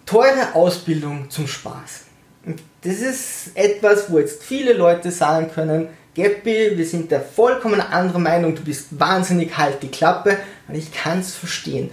Teure 0.05 0.53
Ausbildung 0.55 1.29
zum 1.29 1.47
Spaß. 1.47 2.01
Das 2.81 2.93
ist 2.93 3.51
etwas, 3.55 4.09
wo 4.09 4.19
jetzt 4.19 4.43
viele 4.43 4.73
Leute 4.73 5.11
sagen 5.11 5.51
können, 5.53 5.89
Geppi, 6.13 6.71
wir 6.75 6.85
sind 6.85 7.11
der 7.11 7.21
vollkommen 7.21 7.79
anderen 7.79 8.23
Meinung, 8.23 8.55
du 8.55 8.63
bist 8.63 8.87
wahnsinnig, 8.99 9.55
halt 9.57 9.83
die 9.83 9.89
Klappe. 9.89 10.37
Und 10.67 10.75
ich 10.75 10.91
kann 10.91 11.19
es 11.19 11.35
verstehen. 11.35 11.91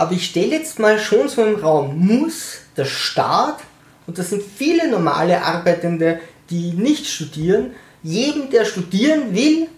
Aber 0.00 0.12
ich 0.12 0.24
stelle 0.24 0.56
jetzt 0.56 0.78
mal 0.78 0.98
schon 0.98 1.28
so 1.28 1.44
im 1.44 1.56
Raum, 1.56 2.06
muss 2.06 2.60
der 2.74 2.86
Staat 2.86 3.58
und 4.06 4.16
das 4.16 4.30
sind 4.30 4.42
viele 4.42 4.90
normale 4.90 5.42
Arbeitende, 5.42 6.20
die 6.48 6.72
nicht 6.72 7.06
studieren, 7.06 7.72
jedem, 8.02 8.48
der 8.48 8.64
studieren 8.64 9.34
will, 9.34 9.68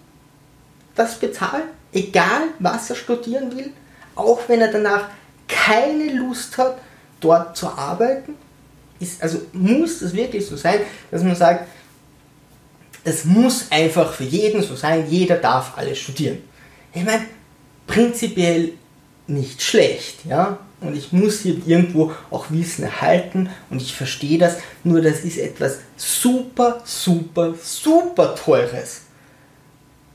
das 0.95 1.19
bezahlen, 1.19 1.65
egal 1.93 2.43
was 2.61 2.89
er 2.89 2.95
studieren 2.95 3.57
will, 3.57 3.73
auch 4.15 4.39
wenn 4.47 4.61
er 4.61 4.71
danach 4.71 5.09
keine 5.49 6.13
Lust 6.13 6.57
hat, 6.57 6.79
dort 7.19 7.57
zu 7.57 7.67
arbeiten. 7.67 8.37
Ist, 9.01 9.21
also 9.21 9.41
muss 9.53 10.03
es 10.03 10.15
wirklich 10.15 10.47
so 10.47 10.55
sein, 10.55 10.83
dass 11.11 11.25
man 11.25 11.35
sagt, 11.35 11.67
das 13.03 13.25
muss 13.25 13.67
einfach 13.73 14.13
für 14.13 14.23
jeden 14.23 14.63
so 14.63 14.77
sein, 14.77 15.05
jeder 15.11 15.39
darf 15.39 15.77
alles 15.77 15.99
studieren. 15.99 16.39
Ich 16.95 17.03
meine, 17.03 17.25
prinzipiell 17.89 18.75
nicht 19.27 19.63
schlecht, 19.63 20.25
ja. 20.27 20.59
Und 20.81 20.97
ich 20.97 21.13
muss 21.13 21.41
hier 21.41 21.57
irgendwo 21.65 22.13
auch 22.31 22.47
Wissen 22.51 22.83
erhalten 22.85 23.51
und 23.71 23.81
ich 23.81 23.95
verstehe 23.95 24.39
das, 24.39 24.57
nur 24.83 25.01
das 25.01 25.21
ist 25.21 25.39
etwas 25.39 25.79
super, 25.97 26.83
super, 26.85 27.55
super 27.63 28.35
teures. 28.35 29.03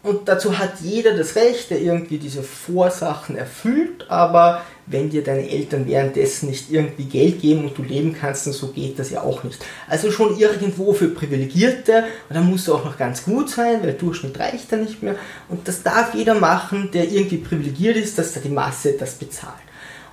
Und 0.08 0.30
dazu 0.30 0.58
hat 0.58 0.80
jeder 0.82 1.18
das 1.18 1.36
Recht, 1.36 1.70
der 1.70 1.82
irgendwie 1.82 2.18
diese 2.18 2.42
Vorsachen 2.42 3.36
erfüllt, 3.36 4.06
aber 4.08 4.62
wenn 4.86 5.10
dir 5.10 5.22
deine 5.22 5.50
Eltern 5.50 5.86
währenddessen 5.86 6.50
nicht 6.50 6.72
irgendwie 6.72 7.04
Geld 7.04 7.42
geben 7.42 7.66
und 7.66 7.78
du 7.78 7.84
leben 7.84 8.16
kannst, 8.18 8.48
dann 8.48 8.54
so 8.54 8.68
geht 8.68 8.98
das 9.00 9.10
ja 9.10 9.22
auch 9.22 9.44
nicht. 9.44 9.60
Also 9.86 10.10
schon 10.10 10.38
irgendwo 10.40 10.94
für 10.94 11.10
Privilegierte 11.10 12.06
und 12.30 12.36
dann 12.38 12.50
musst 12.50 12.70
du 12.70 12.74
auch 12.74 12.86
noch 12.86 12.98
ganz 12.98 13.26
gut 13.26 13.50
sein, 13.50 13.84
weil 13.84 13.96
Durchschnitt 13.96 14.40
reicht 14.40 14.72
da 14.72 14.78
nicht 14.78 15.04
mehr. 15.04 15.16
Und 15.50 15.68
das 15.68 15.84
darf 15.84 16.16
jeder 16.16 16.36
machen, 16.36 16.90
der 16.94 17.12
irgendwie 17.12 17.40
privilegiert 17.40 17.98
ist, 17.98 18.18
dass 18.18 18.32
da 18.32 18.40
die 18.40 18.48
Masse 18.48 18.94
das 18.94 19.16
bezahlt. 19.16 19.56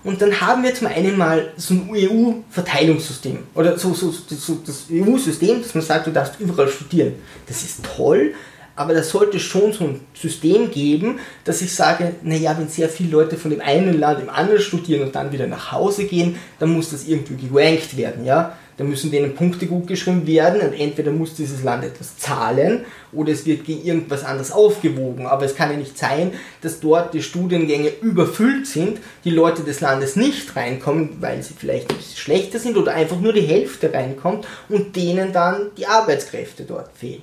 Und 0.02 0.20
dann 0.20 0.40
haben 0.40 0.64
wir 0.64 0.74
zum 0.74 0.88
einen 0.88 1.16
mal 1.16 1.52
so 1.57 1.72
ein 1.72 1.88
EU-Verteilungssystem 1.94 3.38
oder 3.54 3.78
so, 3.78 3.94
so, 3.94 4.11
so 4.11 4.59
das 4.66 4.87
EU-System, 4.90 5.62
dass 5.62 5.72
man 5.72 5.85
sagt, 5.85 6.09
du 6.09 6.11
darfst 6.11 6.40
überall 6.40 6.68
studieren. 6.68 7.14
Das 7.46 7.62
ist 7.62 7.85
toll, 7.96 8.35
aber 8.76 8.94
da 8.94 9.02
sollte 9.02 9.38
schon 9.38 9.72
so 9.72 9.84
ein 9.84 10.00
System 10.14 10.70
geben, 10.70 11.20
dass 11.44 11.62
ich 11.62 11.74
sage, 11.74 12.14
naja, 12.22 12.56
wenn 12.58 12.68
sehr 12.68 12.88
viele 12.88 13.10
Leute 13.10 13.37
von 13.37 13.50
dem 13.50 13.60
einen 13.60 13.98
Land 13.98 14.20
im 14.20 14.30
anderen 14.30 14.60
studieren 14.60 15.02
und 15.02 15.14
dann 15.14 15.32
wieder 15.32 15.46
nach 15.46 15.72
Hause 15.72 16.04
gehen, 16.04 16.37
dann 16.58 16.70
muss 16.70 16.90
das 16.90 17.06
irgendwie 17.06 17.48
gerankt 17.48 17.96
werden, 17.96 18.24
ja. 18.24 18.56
Da 18.76 18.82
müssen 18.82 19.12
denen 19.12 19.37
Punkte 19.37 19.66
gut 19.66 19.87
geschrieben 19.87 20.26
werden 20.26 20.60
und 20.60 20.72
entweder 20.72 21.12
muss 21.12 21.34
dieses 21.34 21.62
Land 21.62 21.84
etwas 21.84 22.16
zahlen 22.16 22.84
oder 23.12 23.30
es 23.30 23.46
wird 23.46 23.64
gegen 23.64 23.84
irgendwas 23.84 24.24
anderes 24.24 24.50
aufgewogen. 24.50 25.26
Aber 25.26 25.44
es 25.44 25.54
kann 25.54 25.70
ja 25.70 25.76
nicht 25.76 25.96
sein, 25.96 26.32
dass 26.60 26.80
dort 26.80 27.14
die 27.14 27.22
Studiengänge 27.22 27.92
überfüllt 28.02 28.66
sind, 28.66 28.98
die 29.24 29.30
Leute 29.30 29.62
des 29.62 29.80
Landes 29.80 30.16
nicht 30.16 30.56
reinkommen, 30.56 31.18
weil 31.20 31.40
sie 31.42 31.54
vielleicht 31.56 31.92
schlechter 32.16 32.58
sind 32.58 32.76
oder 32.76 32.94
einfach 32.94 33.20
nur 33.20 33.32
die 33.32 33.42
Hälfte 33.42 33.92
reinkommt 33.92 34.46
und 34.68 34.96
denen 34.96 35.32
dann 35.32 35.70
die 35.76 35.87
Arbeitskräfte 35.87 36.64
dort 36.64 36.90
fehlen. 36.96 37.22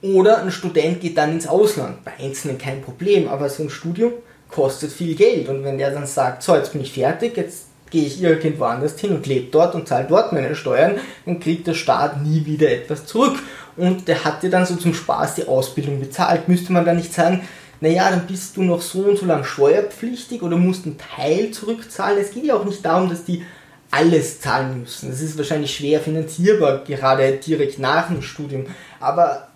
Oder 0.00 0.42
ein 0.42 0.52
Student 0.52 1.00
geht 1.00 1.18
dann 1.18 1.32
ins 1.32 1.46
Ausland. 1.46 2.04
Bei 2.04 2.12
Einzelnen 2.20 2.58
kein 2.58 2.82
Problem, 2.82 3.28
aber 3.28 3.48
so 3.48 3.64
ein 3.64 3.70
Studium 3.70 4.12
kostet 4.48 4.92
viel 4.92 5.14
Geld. 5.14 5.48
Und 5.48 5.64
wenn 5.64 5.78
der 5.78 5.90
dann 5.90 6.06
sagt, 6.06 6.42
so, 6.42 6.54
jetzt 6.54 6.72
bin 6.72 6.82
ich 6.82 6.92
fertig, 6.92 7.36
jetzt 7.36 7.66
gehe 7.90 8.04
ich 8.04 8.22
irgendwo 8.22 8.64
anders 8.64 8.98
hin 8.98 9.12
und 9.12 9.26
lebe 9.26 9.48
dort 9.50 9.74
und 9.74 9.88
zahle 9.88 10.06
dort 10.08 10.32
meine 10.32 10.54
Steuern, 10.54 10.98
dann 11.24 11.40
kriegt 11.40 11.66
der 11.66 11.74
Staat 11.74 12.22
nie 12.22 12.44
wieder 12.44 12.70
etwas 12.70 13.06
zurück. 13.06 13.38
Und 13.76 14.08
der 14.08 14.24
hat 14.24 14.42
dir 14.42 14.50
dann 14.50 14.66
so 14.66 14.76
zum 14.76 14.94
Spaß 14.94 15.36
die 15.36 15.48
Ausbildung 15.48 16.00
bezahlt. 16.00 16.48
Müsste 16.48 16.72
man 16.72 16.84
da 16.84 16.92
nicht 16.92 17.12
sagen, 17.12 17.42
naja, 17.80 18.10
dann 18.10 18.26
bist 18.26 18.56
du 18.56 18.62
noch 18.62 18.82
so 18.82 19.00
und 19.00 19.18
so 19.18 19.26
lang 19.26 19.44
steuerpflichtig 19.44 20.42
oder 20.42 20.56
musst 20.56 20.84
einen 20.84 20.98
Teil 20.98 21.50
zurückzahlen. 21.52 22.18
Es 22.20 22.32
geht 22.32 22.44
ja 22.44 22.56
auch 22.56 22.64
nicht 22.64 22.84
darum, 22.84 23.08
dass 23.08 23.24
die 23.24 23.44
alles 23.90 24.40
zahlen 24.40 24.80
müssen. 24.80 25.10
Das 25.10 25.20
ist 25.20 25.38
wahrscheinlich 25.38 25.74
schwer 25.74 26.00
finanzierbar, 26.00 26.84
gerade 26.84 27.32
direkt 27.32 27.78
nach 27.78 28.08
dem 28.08 28.20
Studium. 28.20 28.66
Aber 29.00 29.47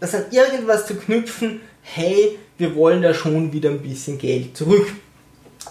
das 0.00 0.14
an 0.14 0.24
irgendwas 0.30 0.86
zu 0.86 0.94
knüpfen, 0.94 1.60
hey, 1.82 2.38
wir 2.58 2.74
wollen 2.74 3.02
da 3.02 3.14
schon 3.14 3.52
wieder 3.52 3.70
ein 3.70 3.80
bisschen 3.80 4.18
Geld 4.18 4.56
zurück. 4.56 4.88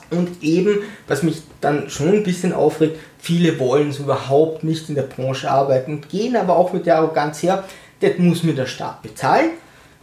Und 0.09 0.43
eben, 0.43 0.79
was 1.07 1.23
mich 1.23 1.41
dann 1.61 1.89
schon 1.89 2.09
ein 2.09 2.23
bisschen 2.23 2.53
aufregt, 2.53 2.99
viele 3.17 3.59
wollen 3.59 3.91
so 3.91 4.03
überhaupt 4.03 4.63
nicht 4.63 4.89
in 4.89 4.95
der 4.95 5.03
Branche 5.03 5.49
arbeiten 5.49 5.95
und 5.95 6.09
gehen 6.09 6.35
aber 6.35 6.57
auch 6.57 6.73
mit 6.73 6.85
der 6.85 6.97
Arroganz 6.97 7.41
her, 7.41 7.63
das 8.01 8.17
muss 8.17 8.43
mir 8.43 8.53
der 8.53 8.67
Staat 8.67 9.01
bezahlen. 9.01 9.51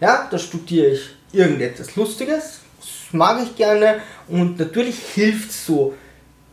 Ja, 0.01 0.29
da 0.31 0.39
studiere 0.39 0.89
ich 0.89 1.11
irgendetwas 1.33 1.95
Lustiges, 1.95 2.61
das 2.81 2.89
mag 3.13 3.43
ich 3.43 3.55
gerne 3.55 4.01
und 4.29 4.59
natürlich 4.59 4.99
hilft 4.99 5.51
es 5.51 5.67
so 5.67 5.95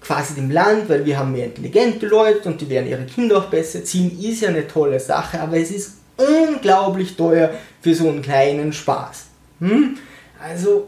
quasi 0.01 0.35
dem 0.35 0.51
Land, 0.51 0.87
weil 0.89 1.05
wir 1.05 1.17
haben 1.17 1.31
mehr 1.31 1.45
intelligente 1.45 2.05
Leute 2.07 2.47
und 2.49 2.61
die 2.61 2.69
werden 2.69 2.87
ihre 2.87 3.05
Kinder 3.05 3.37
auch 3.37 3.45
besser 3.45 3.83
ziehen, 3.83 4.19
ist 4.21 4.41
ja 4.41 4.49
eine 4.49 4.67
tolle 4.67 4.99
Sache, 4.99 5.41
aber 5.41 5.57
es 5.57 5.71
ist 5.71 5.98
unglaublich 6.19 7.15
teuer 7.15 7.51
für 7.81 7.95
so 7.95 8.09
einen 8.09 8.21
kleinen 8.21 8.73
Spaß. 8.73 9.25
Hm? 9.59 9.97
Also, 10.41 10.87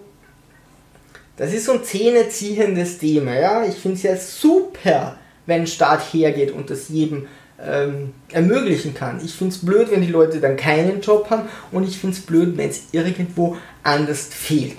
das 1.38 1.54
ist 1.54 1.65
so 1.65 1.74
ein 1.74 1.84
zähneziehendes 1.84 2.98
Thema. 2.98 3.34
Ja? 3.34 3.63
Ich 3.65 3.76
finde 3.76 3.98
es 3.98 4.04
ja 4.04 4.15
super, 4.15 5.17
wenn 5.46 5.62
ein 5.62 5.67
Staat 5.67 6.02
hergeht 6.13 6.52
und 6.52 6.70
das 6.70 6.89
jedem 6.89 7.28
ähm, 7.63 8.13
ermöglichen 8.32 8.94
kann. 8.94 9.22
Ich 9.24 9.34
finde 9.34 9.56
es 9.56 9.65
blöd, 9.65 9.91
wenn 9.91 10.02
die 10.02 10.12
Leute 10.12 10.39
dann 10.39 10.56
keinen 10.56 11.02
Job 11.02 11.30
haben 11.30 11.44
und 11.72 11.88
ich 11.88 11.98
finde 11.98 12.17
es 12.17 12.24
blöd, 12.24 12.58
wenn 12.58 12.70
es 12.70 12.86
irgendwo 12.91 13.58
anders 13.84 14.26
fehlt. 14.26 14.78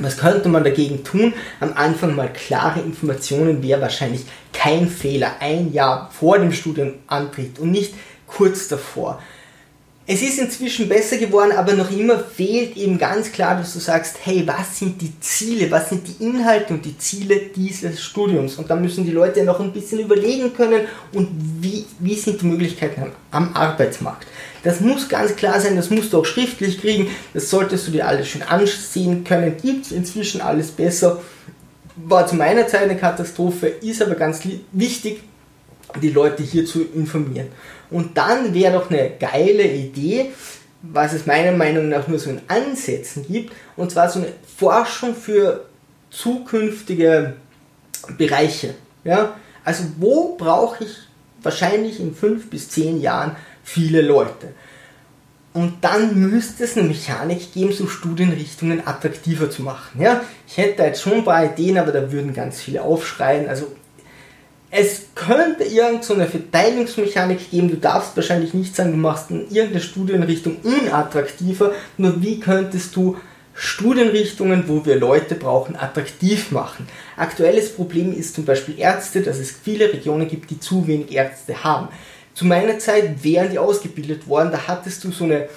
Was 0.00 0.16
könnte 0.16 0.48
man 0.48 0.62
dagegen 0.62 1.02
tun? 1.02 1.32
Am 1.58 1.72
Anfang 1.74 2.14
mal 2.14 2.32
klare 2.32 2.80
Informationen 2.80 3.62
wäre 3.62 3.80
wahrscheinlich 3.80 4.26
kein 4.52 4.88
Fehler. 4.88 5.36
Ein 5.40 5.72
Jahr 5.72 6.10
vor 6.12 6.38
dem 6.38 6.52
Studienantritt 6.52 7.58
und 7.58 7.72
nicht 7.72 7.94
kurz 8.26 8.68
davor. 8.68 9.20
Es 10.10 10.22
ist 10.22 10.38
inzwischen 10.38 10.88
besser 10.88 11.18
geworden, 11.18 11.52
aber 11.52 11.74
noch 11.74 11.90
immer 11.90 12.18
fehlt 12.18 12.78
eben 12.78 12.96
ganz 12.96 13.30
klar, 13.30 13.56
dass 13.58 13.74
du 13.74 13.78
sagst, 13.78 14.16
hey, 14.24 14.42
was 14.46 14.78
sind 14.78 15.02
die 15.02 15.12
Ziele, 15.20 15.70
was 15.70 15.90
sind 15.90 16.08
die 16.08 16.24
Inhalte 16.24 16.72
und 16.72 16.82
die 16.86 16.96
Ziele 16.96 17.38
dieses 17.54 18.02
Studiums? 18.02 18.56
Und 18.56 18.70
da 18.70 18.74
müssen 18.74 19.04
die 19.04 19.10
Leute 19.10 19.44
noch 19.44 19.60
ein 19.60 19.70
bisschen 19.70 19.98
überlegen 19.98 20.54
können 20.54 20.86
und 21.12 21.28
wie, 21.60 21.84
wie 21.98 22.14
sind 22.14 22.40
die 22.40 22.46
Möglichkeiten 22.46 23.02
am, 23.02 23.12
am 23.32 23.54
Arbeitsmarkt. 23.54 24.26
Das 24.62 24.80
muss 24.80 25.10
ganz 25.10 25.36
klar 25.36 25.60
sein, 25.60 25.76
das 25.76 25.90
musst 25.90 26.14
du 26.14 26.20
auch 26.20 26.24
schriftlich 26.24 26.80
kriegen, 26.80 27.08
das 27.34 27.50
solltest 27.50 27.86
du 27.86 27.90
dir 27.90 28.08
alles 28.08 28.28
schön 28.28 28.42
ansehen 28.42 29.24
können, 29.24 29.58
gibt 29.62 29.84
es 29.84 29.92
inzwischen 29.92 30.40
alles 30.40 30.70
besser. 30.70 31.20
War 31.96 32.26
zu 32.26 32.34
meiner 32.34 32.66
Zeit 32.66 32.84
eine 32.84 32.96
Katastrophe, 32.96 33.66
ist 33.66 34.00
aber 34.00 34.14
ganz 34.14 34.40
wichtig, 34.72 35.20
die 36.00 36.10
Leute 36.10 36.42
hier 36.42 36.64
zu 36.64 36.82
informieren. 36.94 37.48
Und 37.90 38.16
dann 38.16 38.54
wäre 38.54 38.74
doch 38.74 38.90
eine 38.90 39.10
geile 39.18 39.64
Idee, 39.64 40.32
was 40.82 41.12
es 41.12 41.26
meiner 41.26 41.52
Meinung 41.52 41.88
nach 41.88 42.06
nur 42.08 42.18
so 42.18 42.30
in 42.30 42.40
Ansätzen 42.48 43.26
gibt, 43.26 43.52
und 43.76 43.90
zwar 43.90 44.08
so 44.08 44.20
eine 44.20 44.32
Forschung 44.56 45.14
für 45.14 45.64
zukünftige 46.10 47.34
Bereiche. 48.16 48.74
Ja? 49.04 49.36
Also 49.64 49.84
wo 49.98 50.36
brauche 50.36 50.84
ich 50.84 50.96
wahrscheinlich 51.42 52.00
in 52.00 52.14
fünf 52.14 52.50
bis 52.50 52.68
zehn 52.70 53.00
Jahren 53.00 53.36
viele 53.64 54.02
Leute? 54.02 54.52
Und 55.54 55.78
dann 55.80 56.14
müsste 56.30 56.64
es 56.64 56.76
eine 56.76 56.86
Mechanik 56.86 57.52
geben, 57.52 57.72
so 57.72 57.88
Studienrichtungen 57.88 58.86
attraktiver 58.86 59.50
zu 59.50 59.62
machen. 59.62 60.00
Ja? 60.00 60.22
Ich 60.46 60.56
hätte 60.56 60.76
da 60.76 60.86
jetzt 60.86 61.02
schon 61.02 61.14
ein 61.14 61.24
paar 61.24 61.44
Ideen, 61.44 61.78
aber 61.78 61.90
da 61.90 62.12
würden 62.12 62.32
ganz 62.32 62.60
viele 62.60 62.82
aufschreien. 62.82 63.48
Also 63.48 63.72
es 64.70 65.06
könnte 65.14 65.64
irgendeine 65.64 66.02
so 66.02 66.14
Verteilungsmechanik 66.14 67.50
geben, 67.50 67.70
du 67.70 67.76
darfst 67.76 68.14
wahrscheinlich 68.16 68.52
nicht 68.52 68.76
sagen, 68.76 68.92
du 68.92 68.98
machst 68.98 69.30
in 69.30 69.50
irgendeine 69.50 69.80
Studienrichtung 69.80 70.58
unattraktiver, 70.62 71.72
nur 71.96 72.20
wie 72.22 72.38
könntest 72.38 72.94
du 72.94 73.16
Studienrichtungen, 73.54 74.68
wo 74.68 74.84
wir 74.84 74.96
Leute 74.96 75.34
brauchen, 75.34 75.74
attraktiv 75.74 76.52
machen. 76.52 76.86
Aktuelles 77.16 77.74
Problem 77.74 78.16
ist 78.16 78.34
zum 78.34 78.44
Beispiel 78.44 78.78
Ärzte, 78.78 79.22
dass 79.22 79.38
es 79.38 79.50
viele 79.50 79.92
Regionen 79.92 80.28
gibt, 80.28 80.50
die 80.50 80.60
zu 80.60 80.86
wenig 80.86 81.12
Ärzte 81.12 81.64
haben. 81.64 81.88
Zu 82.34 82.46
meiner 82.46 82.78
Zeit 82.78 83.24
wären 83.24 83.50
die 83.50 83.58
ausgebildet 83.58 84.28
worden, 84.28 84.52
da 84.52 84.68
hattest 84.68 85.02
du 85.02 85.10
so 85.10 85.24
eine, 85.24 85.48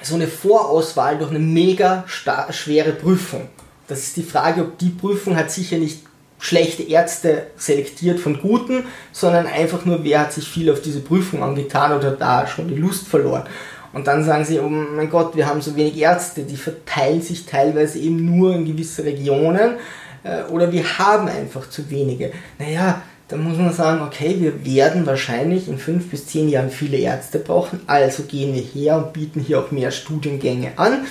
so 0.00 0.14
eine 0.14 0.26
Vorauswahl 0.26 1.18
durch 1.18 1.30
eine 1.30 1.40
mega 1.40 2.04
schwere 2.06 2.92
Prüfung. 2.92 3.48
Das 3.88 3.98
ist 3.98 4.16
die 4.16 4.22
Frage, 4.22 4.62
ob 4.62 4.78
die 4.78 4.88
Prüfung 4.88 5.36
hat 5.36 5.50
sicher 5.50 5.76
nicht 5.76 6.05
schlechte 6.38 6.82
Ärzte 6.82 7.46
selektiert 7.56 8.20
von 8.20 8.40
guten, 8.40 8.84
sondern 9.12 9.46
einfach 9.46 9.84
nur, 9.84 10.04
wer 10.04 10.20
hat 10.20 10.32
sich 10.32 10.48
viel 10.48 10.70
auf 10.70 10.82
diese 10.82 11.00
Prüfung 11.00 11.42
angetan 11.42 11.96
oder 11.96 12.10
da 12.12 12.46
schon 12.46 12.68
die 12.68 12.74
Lust 12.74 13.08
verloren. 13.08 13.44
Und 13.92 14.06
dann 14.06 14.24
sagen 14.24 14.44
sie, 14.44 14.58
oh 14.58 14.68
mein 14.68 15.08
Gott, 15.08 15.36
wir 15.36 15.46
haben 15.46 15.62
so 15.62 15.74
wenig 15.74 15.96
Ärzte, 15.96 16.42
die 16.42 16.56
verteilen 16.56 17.22
sich 17.22 17.46
teilweise 17.46 17.98
eben 17.98 18.36
nur 18.36 18.54
in 18.54 18.66
gewisse 18.66 19.04
Regionen 19.04 19.76
äh, 20.22 20.42
oder 20.50 20.70
wir 20.70 20.98
haben 20.98 21.28
einfach 21.28 21.70
zu 21.70 21.88
wenige. 21.88 22.32
Naja, 22.58 23.00
da 23.28 23.36
muss 23.36 23.56
man 23.56 23.72
sagen, 23.72 24.02
okay, 24.02 24.36
wir 24.38 24.64
werden 24.64 25.06
wahrscheinlich 25.06 25.68
in 25.68 25.78
fünf 25.78 26.10
bis 26.10 26.26
zehn 26.26 26.48
Jahren 26.48 26.70
viele 26.70 26.98
Ärzte 26.98 27.38
brauchen, 27.38 27.80
also 27.86 28.24
gehen 28.24 28.54
wir 28.54 28.62
her 28.62 28.98
und 28.98 29.12
bieten 29.12 29.40
hier 29.40 29.60
auch 29.60 29.70
mehr 29.70 29.90
Studiengänge 29.90 30.72
an 30.76 31.06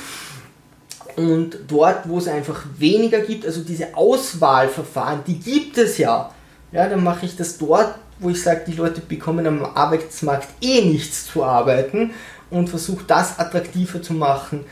und 1.15 1.57
dort, 1.67 2.07
wo 2.09 2.17
es 2.17 2.27
einfach 2.27 2.65
weniger 2.77 3.19
gibt, 3.19 3.45
also 3.45 3.61
diese 3.61 3.95
Auswahlverfahren, 3.95 5.21
die 5.25 5.39
gibt 5.39 5.77
es 5.77 5.97
ja. 5.97 6.31
Ja, 6.71 6.89
dann 6.89 7.03
mache 7.03 7.25
ich 7.25 7.35
das 7.35 7.57
dort 7.57 7.95
wo 8.19 8.29
ich 8.29 8.41
sage, 8.41 8.63
die 8.67 8.73
Leute 8.73 9.01
bekommen 9.01 9.45
am 9.45 9.65
Arbeitsmarkt 9.65 10.47
eh 10.61 10.81
nichts 10.81 11.25
zu 11.25 11.43
arbeiten 11.43 12.11
und 12.49 12.69
versucht 12.69 13.09
das 13.09 13.39
attraktiver 13.39 14.01
zu 14.01 14.13
machen. 14.13 14.65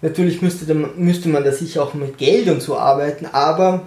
Natürlich 0.00 0.42
müsste, 0.42 0.72
müsste 0.74 1.28
man 1.28 1.42
da 1.42 1.52
sicher 1.52 1.82
auch 1.82 1.94
mit 1.94 2.18
Geld 2.18 2.48
und 2.48 2.62
so 2.62 2.78
arbeiten, 2.78 3.26
aber 3.26 3.82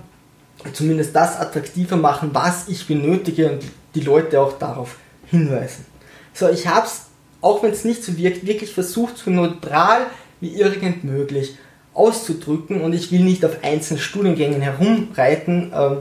zumindest 0.73 1.15
das 1.15 1.39
attraktiver 1.39 1.95
machen, 1.95 2.31
was 2.33 2.67
ich 2.67 2.85
benötige 2.85 3.51
und 3.51 3.63
die 3.95 4.01
Leute 4.01 4.41
auch 4.41 4.57
darauf 4.57 4.97
hinweisen. 5.25 5.85
So, 6.33 6.49
ich 6.49 6.67
habe 6.67 6.85
es, 6.85 7.03
auch 7.39 7.63
wenn 7.63 7.71
es 7.71 7.85
nicht 7.85 8.03
so 8.03 8.17
wirkt, 8.17 8.45
wirklich 8.45 8.73
versucht, 8.73 9.17
so 9.17 9.31
neutral 9.31 10.07
wie 10.41 10.53
irgend 10.55 11.03
möglich 11.03 11.57
auszudrücken 11.93 12.81
und 12.81 12.93
ich 12.93 13.11
will 13.11 13.21
nicht 13.21 13.43
auf 13.43 13.63
einzelnen 13.63 13.99
Studiengängen 13.99 14.61
herumreiten, 14.61 15.71
ähm, 15.73 15.97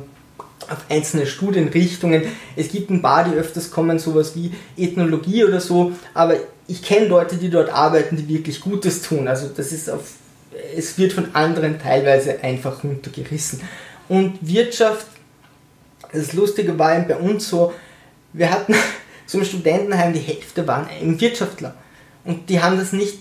auf 0.69 0.85
einzelne 0.89 1.27
Studienrichtungen. 1.27 2.23
Es 2.55 2.71
gibt 2.71 2.91
ein 2.91 3.03
paar, 3.03 3.25
die 3.25 3.37
öfters 3.37 3.71
kommen, 3.71 3.99
sowas 3.99 4.37
wie 4.37 4.53
Ethnologie 4.77 5.45
oder 5.45 5.61
so, 5.61 5.93
aber 6.15 6.37
ich 6.69 6.83
kenne 6.83 7.07
Leute, 7.07 7.37
die 7.37 7.51
dort 7.51 7.71
arbeiten, 7.71 8.17
die 8.17 8.29
wirklich 8.29 8.61
Gutes 8.61 9.03
tun. 9.03 9.27
Also 9.27 9.49
das 9.49 9.73
ist 9.73 9.91
auf, 9.91 10.13
es 10.77 10.97
wird 10.99 11.13
von 11.13 11.35
anderen 11.35 11.81
teilweise 11.81 12.43
einfach 12.45 12.85
runtergerissen. 12.85 13.61
Und 14.09 14.39
Wirtschaft, 14.41 15.07
das 16.13 16.33
Lustige 16.33 16.79
war 16.79 16.97
eben 16.97 17.09
bei 17.09 17.17
uns 17.17 17.49
so, 17.49 17.73
wir 18.33 18.51
hatten 18.51 18.75
im 19.33 19.45
Studentenheim, 19.45 20.13
die 20.13 20.21
Hälfte 20.21 20.67
waren 20.69 20.89
eben 21.01 21.21
Wirtschaftler. 21.21 21.75
Und 22.25 22.49
die 22.49 22.61
haben 22.61 22.79
das 22.79 22.93
nicht 22.93 23.19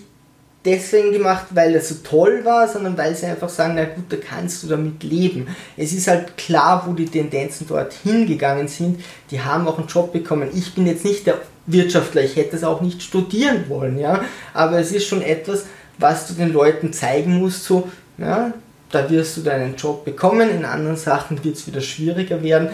deswegen 0.64 1.12
gemacht, 1.12 1.46
weil 1.50 1.72
das 1.72 1.88
so 1.88 1.96
toll 2.02 2.44
war, 2.44 2.68
sondern 2.68 2.96
weil 2.98 3.14
sie 3.14 3.26
einfach 3.26 3.48
sagen, 3.48 3.74
na 3.76 3.84
gut, 3.84 4.04
da 4.10 4.16
kannst 4.16 4.62
du 4.62 4.68
damit 4.68 5.02
leben. 5.02 5.48
Es 5.76 5.92
ist 5.92 6.08
halt 6.08 6.36
klar, 6.36 6.84
wo 6.86 6.92
die 6.92 7.06
Tendenzen 7.06 7.66
dort 7.66 7.92
hingegangen 7.92 8.68
sind. 8.68 9.02
Die 9.30 9.40
haben 9.40 9.66
auch 9.66 9.78
einen 9.78 9.88
Job 9.88 10.12
bekommen. 10.12 10.50
Ich 10.54 10.74
bin 10.74 10.86
jetzt 10.86 11.04
nicht 11.04 11.26
der 11.26 11.38
Wirtschaftler, 11.66 12.22
ich 12.22 12.36
hätte 12.36 12.56
es 12.56 12.64
auch 12.64 12.80
nicht 12.80 13.02
studieren 13.02 13.66
wollen, 13.68 13.98
ja. 13.98 14.22
Aber 14.52 14.78
es 14.78 14.92
ist 14.92 15.06
schon 15.06 15.22
etwas, 15.22 15.64
was 15.98 16.26
du 16.26 16.34
den 16.34 16.52
Leuten 16.52 16.92
zeigen 16.92 17.38
musst, 17.38 17.64
so, 17.64 17.88
ja, 18.18 18.52
da 18.90 19.08
wirst 19.08 19.36
du 19.36 19.42
deinen 19.42 19.76
Job 19.76 20.04
bekommen, 20.04 20.50
in 20.50 20.64
anderen 20.64 20.96
Sachen 20.96 21.42
wird 21.44 21.56
es 21.56 21.66
wieder 21.66 21.80
schwieriger 21.80 22.42
werden. 22.42 22.70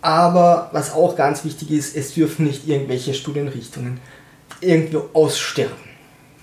Aber 0.00 0.68
was 0.72 0.92
auch 0.92 1.16
ganz 1.16 1.44
wichtig 1.44 1.70
ist, 1.70 1.96
es 1.96 2.14
dürfen 2.14 2.46
nicht 2.46 2.68
irgendwelche 2.68 3.14
Studienrichtungen 3.14 4.00
irgendwie 4.60 4.98
aussterben. 5.12 5.76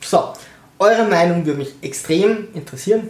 So, 0.02 0.34
eure 0.80 1.06
Meinung 1.06 1.46
würde 1.46 1.60
mich 1.60 1.76
extrem 1.82 2.48
interessieren. 2.54 3.10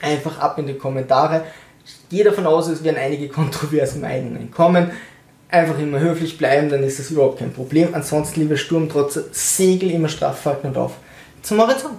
Einfach 0.00 0.38
ab 0.38 0.58
in 0.58 0.66
die 0.66 0.74
Kommentare. 0.74 1.44
Ich 1.84 2.08
gehe 2.08 2.24
davon 2.24 2.46
aus, 2.46 2.68
es 2.68 2.84
werden 2.84 2.98
einige 2.98 3.28
kontroverse 3.28 3.98
Meinungen 3.98 4.50
kommen. 4.50 4.90
Einfach 5.48 5.78
immer 5.78 5.98
höflich 5.98 6.38
bleiben, 6.38 6.68
dann 6.68 6.84
ist 6.84 7.00
das 7.00 7.10
überhaupt 7.10 7.40
kein 7.40 7.52
Problem. 7.52 7.88
Ansonsten, 7.92 8.40
liebe 8.40 8.56
Sturmtrotzer, 8.56 9.24
Segel 9.32 9.90
immer 9.90 10.08
straff 10.08 10.44
halten 10.44 10.68
und 10.68 10.76
auf 10.76 10.92
zum 11.42 11.60
Horizont. 11.60 11.98